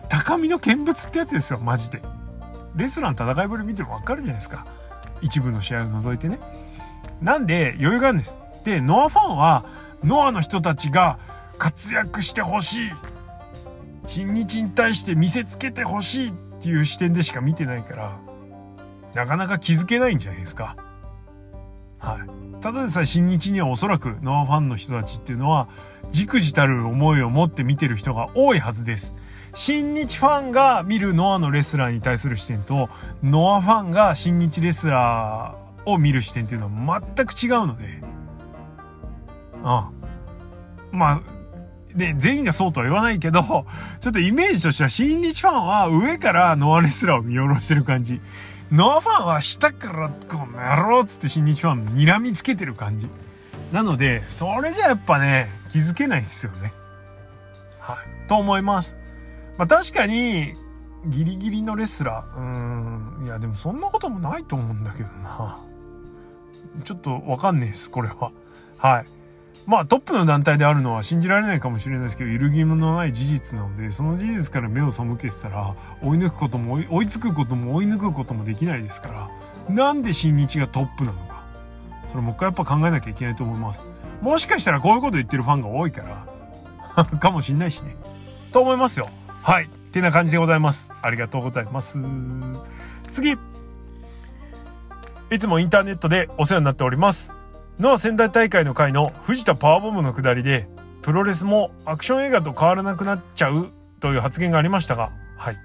[0.08, 2.02] 高みの見物ってやつですよマジで。
[2.74, 4.66] レスラーの戦いぶり見ても分かるじゃないですか。
[5.20, 6.40] 一部の試合を除いてね。
[7.20, 8.38] なんで余裕があるんです。
[8.64, 9.64] でノアファンは
[10.02, 11.18] ノアの人たちが
[11.60, 12.92] 活躍してほしい。
[14.08, 18.18] 新日に対して見せつけてほしいっていう視点でしか見てないから
[19.14, 20.76] なかなか気づけないんじゃないですか。
[21.98, 22.62] はい。
[22.62, 25.68] ただでさえ新日にはおそらくノアファンの人たちっていうのは
[26.10, 29.12] じくじたる思いを持って見てる人が多いはずです。
[29.54, 32.88] 新日ファンが見るノアのレスラーに対する視点と
[33.22, 38.02] ノアファンが新日レスラーを見る視点っていうのは全く違うので。
[39.62, 39.90] ああ。
[40.90, 41.39] まあ
[41.94, 43.66] ね、全員がそうとは言わないけど、
[44.00, 48.20] ちょっとイメージとしては新日ファンは上からノアレスラーを見下ろしてる感じ。
[48.72, 53.08] ノアファンは下からこの野郎っつって新日ファン睨みつけてる感じ。
[53.72, 56.72] なので、それじゃやっぱね、気づけないですよね。
[57.80, 58.28] はい。
[58.28, 58.96] と思います。
[59.58, 60.54] まあ確かに、
[61.06, 62.38] ギリギリのレスラー。
[62.38, 63.26] うん。
[63.26, 65.58] いや、でもそんなこともないと思うんだけどな。
[66.84, 68.32] ちょっとわかんねえです、これは。
[68.78, 69.06] はい。
[69.70, 79.30] まあトップの団体であるのは信じられないかもしれないですけど揺るぎのない事実なのでその事実から目を背けてたら追い抜くことも追いつくことも追い抜くこともできないですか
[79.68, 81.40] らなんで新日がトップなのか。
[82.08, 83.84] それもう一回やっぱ考えなきゃいけないと思います。
[84.20, 86.02] もしかしたらこういうこと言ってるファンが多いか
[86.96, 87.94] ら かもしんないしね。
[88.52, 89.08] と思いますよ。
[89.44, 89.66] はい。
[89.66, 90.90] ってな感じでございます。
[91.02, 91.98] ありがとうございます。
[93.12, 93.38] 次。
[95.30, 97.39] いつもインターネットでお世話になっております。
[97.80, 100.68] ノア仙台大会の回の藤田パワーボムの下りで
[101.00, 105.56] プロレスもアクション映画と変わらなくなっちゃうという発言がありましたがはい。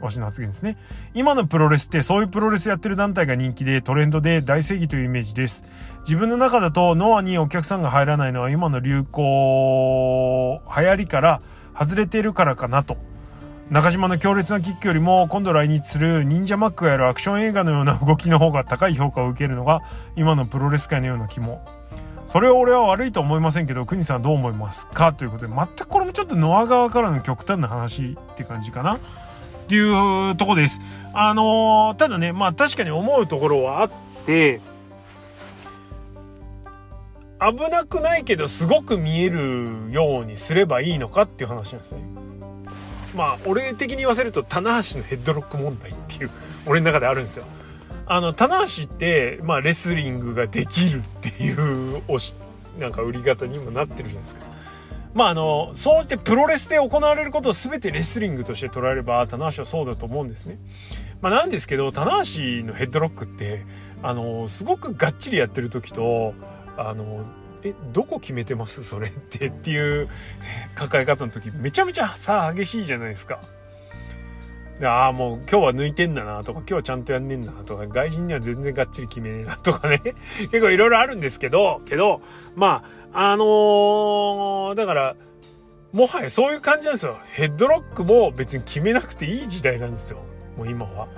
[0.00, 0.78] わしの発言ですね。
[1.12, 5.62] 今のプロレスってそういうプロレスやってる団体が人気でトレンドで大正義というイメージです。
[6.04, 11.42] 自分の中だとノアにお客さんが入らないのは今の流行流行りから
[11.78, 12.96] 外れているからかなと。
[13.70, 19.82] 中島の強烈なキックよりも今度来日する忍者マックがやるアクション映画のような動きの方が高い評価を受けるのが
[20.16, 21.62] 今のプロレス界のような気も。
[22.26, 25.12] それを俺は悪いと思いませんけど国さんはどう思いますか？
[25.12, 28.96] ということで全くこれもちょっとノア側からの極端な話って感じかな。
[28.96, 28.98] っ
[29.68, 30.80] ていうとこです。
[31.12, 33.90] あのー、ただねまあ確かに思うところはあっ
[34.24, 34.62] て
[37.38, 42.00] 危なくないけどすごく見えるようにすればいいのかっていう話なんですね。
[43.14, 46.30] まあ俺的に言わせると棚橋のヘッドロック問題っていう
[46.66, 47.44] 俺の中であるんですよ。
[48.06, 52.34] あの棚橋って、まあ、レスリングができるっていうおし
[52.78, 54.46] なんか売り方にもなってるじゃないですか。
[55.14, 60.58] まああのそうしてプロレスで行われることを全てレスリングとして捉えれば棚橋はそうだと思うんですね。
[61.20, 63.66] まあなんですけど棚橋のヘッドロックって
[64.02, 66.34] あのすごくがっちりやってる時と
[66.76, 67.24] あの
[67.62, 68.82] えどこ決めてます？
[68.82, 70.08] それってっていう
[70.74, 73.40] 抱え方の時めちゃめちゃ差激しいじゃないですか。
[74.80, 80.00] ああもう今日は抜いてんだなとか今日はちゃんとやんねんだなとか外人には全然がっちり決めねえなとかね
[80.52, 82.20] 結構いろいろあるんですけどけど
[82.54, 85.16] まああのー、だから
[85.90, 90.18] もはやそういう感じなんですよヘッドロックも別に決めなくていい時代なんですよ
[90.56, 91.08] もう今は。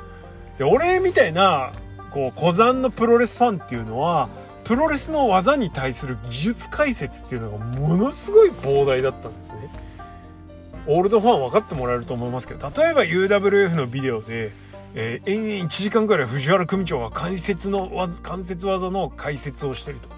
[0.57, 1.73] で俺みたいな
[2.11, 4.31] こう古参のプロレスファンっていうのは
[4.65, 9.71] プロレスの技に対する技術解説っていうのがものすごい膨大だったんですね。
[10.87, 14.53] オールドファン分かってもらえると思いますけど例えば UWF のビデオで、
[14.95, 20.09] えー、延々1時間くらい藤原組長が関節の関節技の解説をしてると。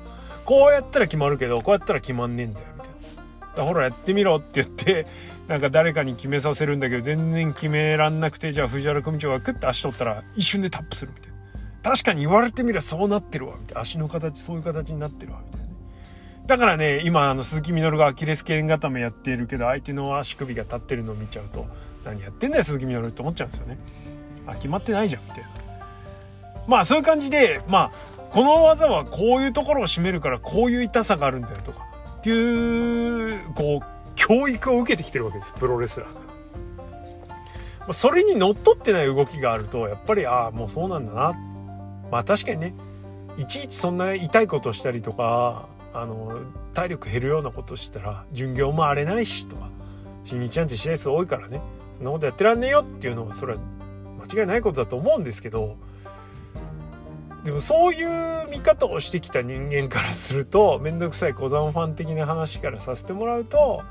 [0.44, 3.54] こうやったら決まるけどこうやったら決まんねえんだよみたいな。
[3.56, 5.06] だほらやってみろって言って
[5.48, 11.31] なんか誰かに決めさせるんだけど全然決めらんなくてじゃあ藤原組長がクッて足取ったら一瞬でタップするみたいな。
[11.82, 13.80] 確かに言われてみればそうなってるわみたいな。
[13.80, 15.72] 足の形そういう形になってるわみたいなね。
[16.46, 21.66] だからね今あの鈴木みのるがアキレス腱固めやっているけど相手の足首が立ってるのを見ちゃうと
[22.04, 23.78] 何やってんだよ鈴木みのるって思っちゃうんですよね。
[24.46, 25.48] あ決まってないじゃんみたいな。
[26.66, 31.86] まあそういう感じでまあこの技はこういうところを締めるからこういう痛さがあるんだよとか
[32.18, 37.92] っていうこう教育を受けてきてるわけですプロレスラーが。
[37.92, 41.34] それにのっとってない動きがあるとやっぱりああもうそうなんだなっ
[42.12, 42.74] まあ確かにね
[43.38, 46.40] いちいちそんな痛いことしたりとかあの
[46.74, 49.70] 体力減るようなことしたら巡業も荒れないしとか
[50.24, 51.60] 新日アンチ試合数多いからね
[51.96, 53.60] そんなことやってらんねえよっていうのはそれは
[54.30, 55.76] 間違いないことだと思うんですけど
[57.44, 58.04] でもそうい
[58.44, 63.82] う見方をしてきた人間からすると面倒くさい小山ファン的な話からさせてもらうと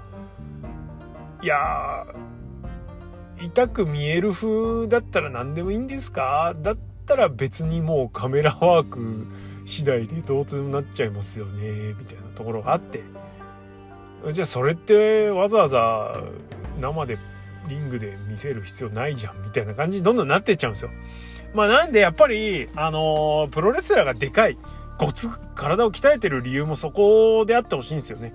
[1.41, 2.05] いや
[3.41, 6.53] 痛く見える風だったら何でもいいんですか？
[6.61, 9.27] だったら別にもうカメラワーク
[9.65, 13.03] 次第でどうとでもなっちゃいますよねみたいなところがあって
[14.31, 16.21] じゃあそれってわざわざ
[16.79, 17.17] 生で
[17.67, 20.91] リングで見せる必要ないじゃんみたいな感じにどんどんなってっちゃうんですよ。
[21.53, 24.57] まあなんでやっぱり、あの、プロレスラーがでかい、
[24.97, 28.33] ごつ、体を鍛えてる理由もそこであってほしいんですよね。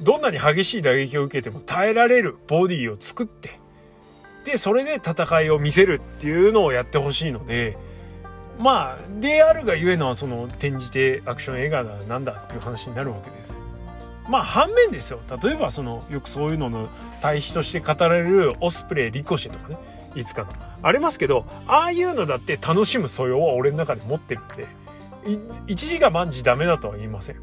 [0.00, 3.58] どんなに激しい打撃を受けても耐えられるボディを作って、
[4.46, 7.76] で、それで戦いを見せるっていうのをやってほしいので、
[8.58, 13.56] まあ、であるがゆえのはその転じてアクション映画だなんだっていう話になるわけです。
[14.28, 15.20] まあ反面ですよ。
[15.42, 16.88] 例えばそのよくそういうのの
[17.20, 19.78] 対比として語られるオスプレイ、リコシェとかね、
[20.14, 20.48] いつかの。
[20.80, 24.68] ありますけど、ああいうのだって楽しむ素養は俺の中で持ってるんで、
[25.66, 27.36] 一時が万事ダメだとは言いません。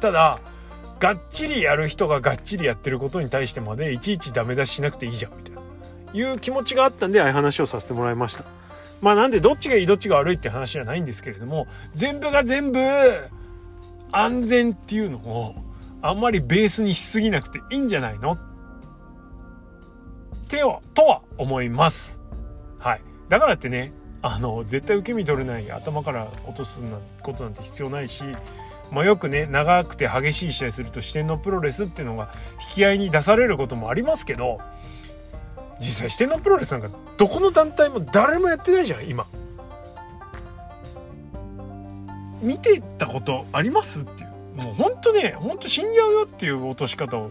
[0.00, 0.38] ただ、
[1.00, 5.49] がっちりやる人ががっちりやってることに対してまでいちいちダメ出ししなくていいじゃんみたいな
[6.12, 8.44] いう気持ちがあったんでああいう話をさせてもらいました。
[9.00, 12.80] まあなんでどっちがいいどっちが悪いって話じゃないんですけれども全部が全部
[14.12, 15.54] 安全っていうのを
[16.02, 18.36] あんまりベースにしすぎなくていいんじゃないの？
[20.48, 22.18] 手をとは思います。
[22.78, 23.02] はい。
[23.28, 23.92] だからってね
[24.22, 26.80] あの絶対受け身取れない頭から落とす
[27.22, 28.24] ことなんて必要ないし
[28.90, 32.32] まあ、よくね長くて激しい試合すると四天王プロレスっていうのが
[32.70, 34.58] 引き合いに出されることもありますけど
[35.80, 39.26] 実際四天王プロレスなんかどこの団体も誰もやってないじゃん今
[42.40, 47.30] 見てたことありますっていうもうほんとねほんと死んじゃうよっていう落とし方を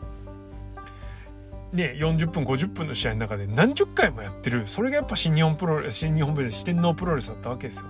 [1.73, 7.85] ね40分50分の試合の中で何十回もやってるそれがやっぱ新日本プロレス新日本プロレス四天王プロレスだったわけですよ。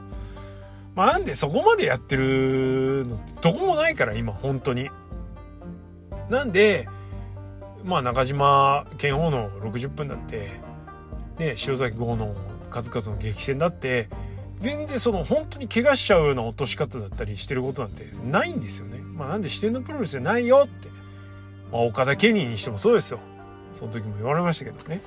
[0.95, 4.89] まあ、なんでそこまでやってるのってどこもないから今本当に。
[6.30, 6.88] なんで
[7.84, 10.60] まあ中島拳王の60分だって
[11.38, 12.36] ね塩崎豪の
[12.70, 14.10] 数々の激戦だって
[14.60, 19.00] 全然その本当に怪我しちゃうような落とし方だったりしてることなんてないんですよね。
[19.00, 20.90] まあ、なんで視点のプロレスじゃないよって、
[21.72, 23.20] まあ、岡田ケニーにしてもそうですよ。
[23.74, 25.02] その時も言われましたけどね。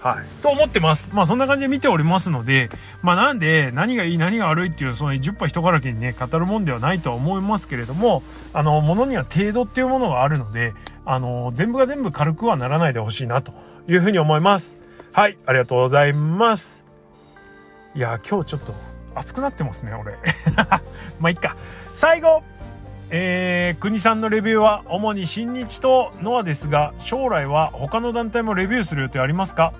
[0.00, 0.42] はい。
[0.42, 1.10] と思ってます。
[1.12, 2.70] まあそんな感じで見ておりますので、
[3.02, 8.22] まあなんで何がいい何が悪いっていうその10波人からけにね、語るもんではないとは思いますけれども、
[8.52, 10.74] あの、ものには程度っていうものがあるので、
[11.04, 13.52] あの、全部が全部軽くはならないでほしいなと
[13.88, 14.78] いうふうに思います。
[15.12, 15.38] はい。
[15.46, 16.84] ありがとうございます。
[17.94, 18.74] いや、今日ちょっと
[19.14, 20.14] 熱くなってますね、俺。
[21.18, 21.56] まあ、いっか。
[21.92, 22.42] 最後
[23.10, 29.72] えー、国さんのレビューは主に新日とノアですが、将来は他の団体もレビューする予定ありますか？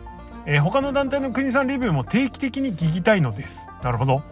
[0.50, 3.68] えー、他の団体の国さんレビューも定期的に聞きたいのです。
[3.82, 4.22] なるほど。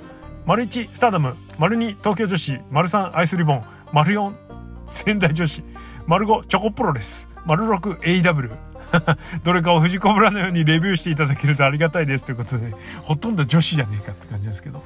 [0.47, 1.37] 丸1、スターダム。
[1.59, 2.59] 丸2、東京女子。
[2.71, 3.65] 丸3、アイスリボン。
[3.93, 4.33] 丸4、
[4.87, 5.63] 仙台女子。
[6.07, 7.29] 丸5、チョコプロレス。
[7.45, 8.51] 丸6、AW。
[9.45, 14.83] どれかを藤子ブラのようにレビューしていただけるとありがたいですということで、ほとんど女子じゃねえかって感じですけど。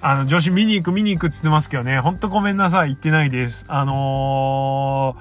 [0.00, 3.64] あの、女子見に行く見に行くって言ってますけどね、ほんとごめんなさい、行ってないです。
[3.68, 5.16] あの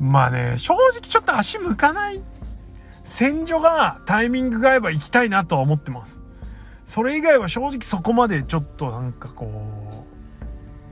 [0.00, 2.22] ー、まあね、正直ちょっと足向かない。
[3.10, 6.22] 戦場がタイミングが合えば行きたいなとは思ってます。
[6.86, 10.06] それ以外は正直そこまでちょっとなんかこ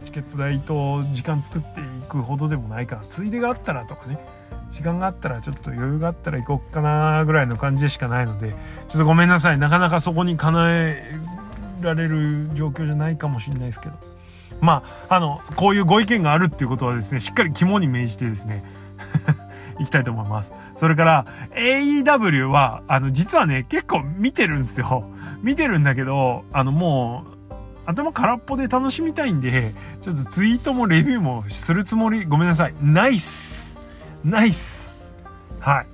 [0.03, 4.19] う、チケット代と時間作っていくほどでもないから、ついでがあったらとかね、
[4.69, 8.51] 時間があったらちょっと余裕があったら行こっかなぐらいの感じでしかないので、
[8.89, 9.59] ちょっとごめんなさい。
[9.59, 11.21] なかなかそこに叶え
[11.83, 13.95] られる状況じゃないかもしれないですけど。
[14.61, 18.65] まあ、あの、こういうご意見があるっていうことはですね、しっかり肝に銘じてですね、
[19.79, 20.53] いきたいと思います。
[20.77, 25.05] それから、AEW は、あの、実はね、結構見てるんですよ。
[25.43, 27.39] 見てるんだけど、あの、もう、
[27.87, 32.75] 頭空っぽで楽しみたいんで、ちょっとツイートもレビューもするつもり、ごめんなさい。
[32.83, 33.79] ナイス
[34.25, 34.93] ナイス
[35.61, 35.87] はい。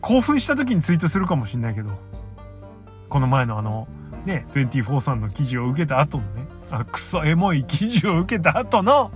[0.00, 1.90] 興奮した時にツイートするかもしんないけど、
[3.08, 3.88] この前のあの、
[4.24, 9.10] ね、24さんの記事を受けた後のね、あクソエモい記事を受けた後の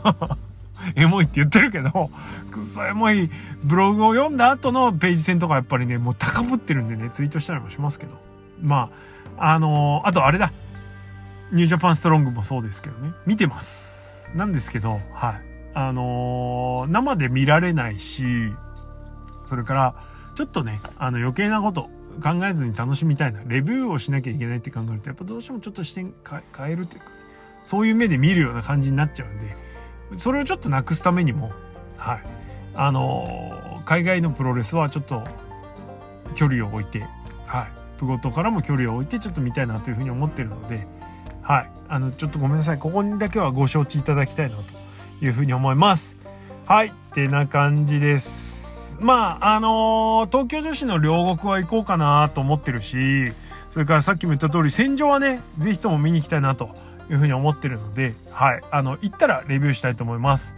[0.96, 2.10] エモいって言ってるけど、
[2.50, 3.30] クソエモい
[3.62, 8.20] ブログを読んだ後のページ戦とかやっぱりね、もう高ぶってるんでね、ツイートしたりもしますけど。
[8.60, 8.90] ま
[9.36, 10.52] あ、あのー、あとあれだ。
[11.52, 14.32] ニュージャパンストロングもそうですけどね、見てます。
[14.34, 15.40] なんですけど、はい。
[15.74, 18.24] あのー、生で見られないし、
[19.46, 19.94] それから、
[20.34, 21.90] ちょっとね、あの余計なこと、
[22.22, 26.12] 考えずに楽しみたいなレビューをしなきゃいけないって考えるとやっぱどうしてもちょっと視点
[26.56, 27.06] 変えるというか、
[27.64, 29.56] そういう目で見るような感じになっちゃうんで
[30.16, 31.52] それをちょっとなくすためにも
[31.96, 32.22] はい。
[32.74, 35.22] あの、海外のプロレスはちょっと
[36.34, 37.06] 距離を置いて
[37.46, 37.98] はい。
[37.98, 40.86] プゴトからも距離を置いてちょっと見たいなというふうに思ってるので
[41.42, 41.70] はい。
[41.88, 42.78] あのちょっとごめんなさい。
[42.78, 44.62] ここにだけはご承知いただきたいなと
[45.24, 46.16] いうふうに思います。
[46.66, 46.88] はい。
[46.88, 48.98] ってな感じです。
[49.00, 53.32] まああの、東京女子の両国は行こうかなと思ってるし
[53.70, 56.70] それからさっきも言った通り戦場はね是非とも見に行きたいなと
[57.12, 58.62] いうふうに思ってるのではい。
[58.70, 60.56] あの行ったらレビューしたいと思います。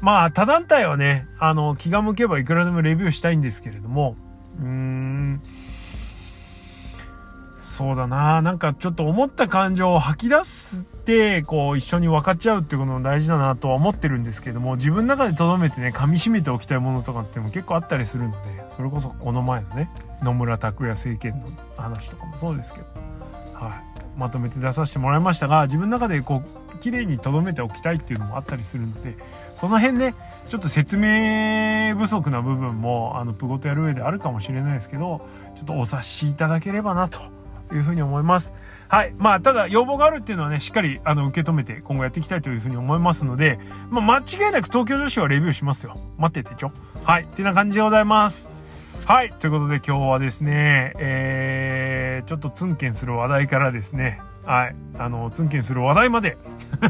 [0.00, 4.16] まあ他団体はねあの気が向けばいくらでもレビューしたいんですけれども
[4.60, 5.42] うーん。
[7.58, 8.42] そうだな。
[8.42, 18.38] なんかちょっと思った感情を吐き出してこう一緒に分かっちゃうっていうことも大事だなとは思ってるんですけども自分の中で留めてね噛みしめておきたいものとかっても結構あったりするので
[18.76, 19.90] それこそこの前のね
[20.22, 22.86] 野村拓也政権の話とかもそうですけど、
[23.54, 26.42] はい、まとめて出させてもらいましたが自分の中でこ
[26.74, 29.16] う綺麗に留めておきたいっていうのもあったりするので
[29.56, 30.14] その辺ね
[30.48, 37.20] ちょっと説明不足な部分もあのプゴとやる上であるかもしれないですけどちょっとお察しいただければなと
[37.74, 38.52] いうふうに思います。
[38.88, 39.14] はい。
[39.16, 43.58] まあ、ただ要望があるっていうのはね、しっかりあの受け止めて今後やっていきたいというふうに思いますので、
[43.90, 45.96] まあ、間違いなく東京女子はレビューしますよ。
[46.18, 46.72] 待っててちょ。
[47.04, 47.22] はい。
[47.22, 48.61] ってな感じでございます。
[49.04, 49.32] はい。
[49.32, 54.76] ということで今日はですね、えー、ちょっとツンケンする話題からですね、はい。
[54.96, 56.38] あの、ツンケンする話題まで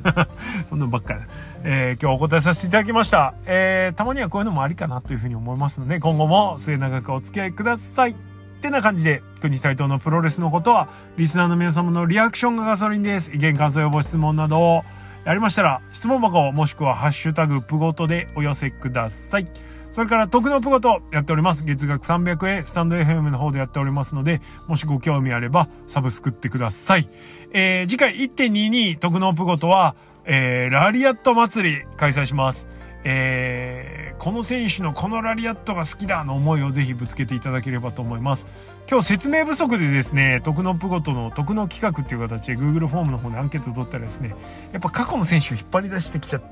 [0.69, 1.21] そんなばっかり、
[1.65, 3.33] えー、今日お答えさせていただきました。
[3.47, 8.11] えー、たまにはこういうのもありかなというふうに思いますので、今後も末永くお付き合いください。
[8.11, 8.15] っ
[8.61, 13.35] てな感じで、国斎藤のプロレスのことは、リスナーの皆様のリアクションがガソリンです。
[13.35, 14.85] 意見、感想、予防、質問などを
[15.25, 19.49] やりましたら、質問箱もしくはハッシュタグプゴトでお寄せください。
[19.93, 21.64] それから、徳のプゴトやっております。
[21.64, 27.11] 月額300円、スタンド FM の方でやっておりますので、もしご興味あれば、サブスクってください。
[27.53, 32.68] えー、次回1.22徳のプゴトは、えー、ラリアット祭り開催します。
[33.05, 38.47] えー、この選手のこのラリアットが好きだの思いをぜひぶつけていただければと思います。
[38.88, 44.34] 今日説明不足でですね、徳のプゴトの徳の企画っていう形で Google フォームの方でアンケートを取ったらですね、
[44.72, 46.43] やっぱ過去の選手を引っ張り出してきちゃっ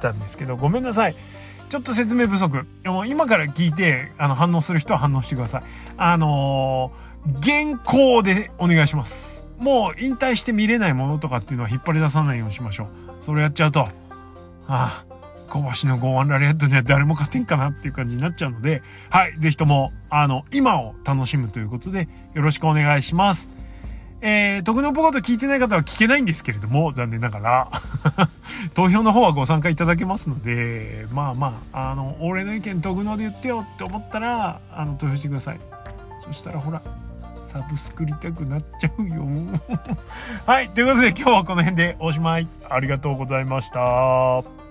[0.00, 1.16] たんですけど、ごめんなさい。
[1.72, 2.66] ちょっと説明不足。
[3.06, 5.62] 今から聞いてあの反応する人は反応してください。
[5.96, 9.46] あのー、現行でお願いします。
[9.56, 12.88] もう引退して見れないものとかっていうのは引っ張り出さないようにしましょ
[13.20, 13.24] う。
[13.24, 13.88] それやっちゃうと、あ
[14.68, 15.04] あ、
[15.48, 23.48] 小橋の剛腕ラリアットには誰も勝てんかなっていう感じになっちゃうので、はい、ぜひとも、あの、今を楽しむということで、よろしくお願いします。
[24.24, 27.68] えー、徳のポコと聞いてない方は聞けないんですけれども、残念ながら。
[28.74, 35.60] 投票の方はご参加いただけますので、まあまあ、あの、俺の意見徳ので言ってよって思ったら、あの、投票してください。
[36.20, 36.80] そしたらほら、
[37.48, 39.26] サブスクりたくなっちゃうよ。
[40.46, 42.46] はい、ということで今日はこの辺でおしまい。
[42.70, 44.61] ありがとうございました。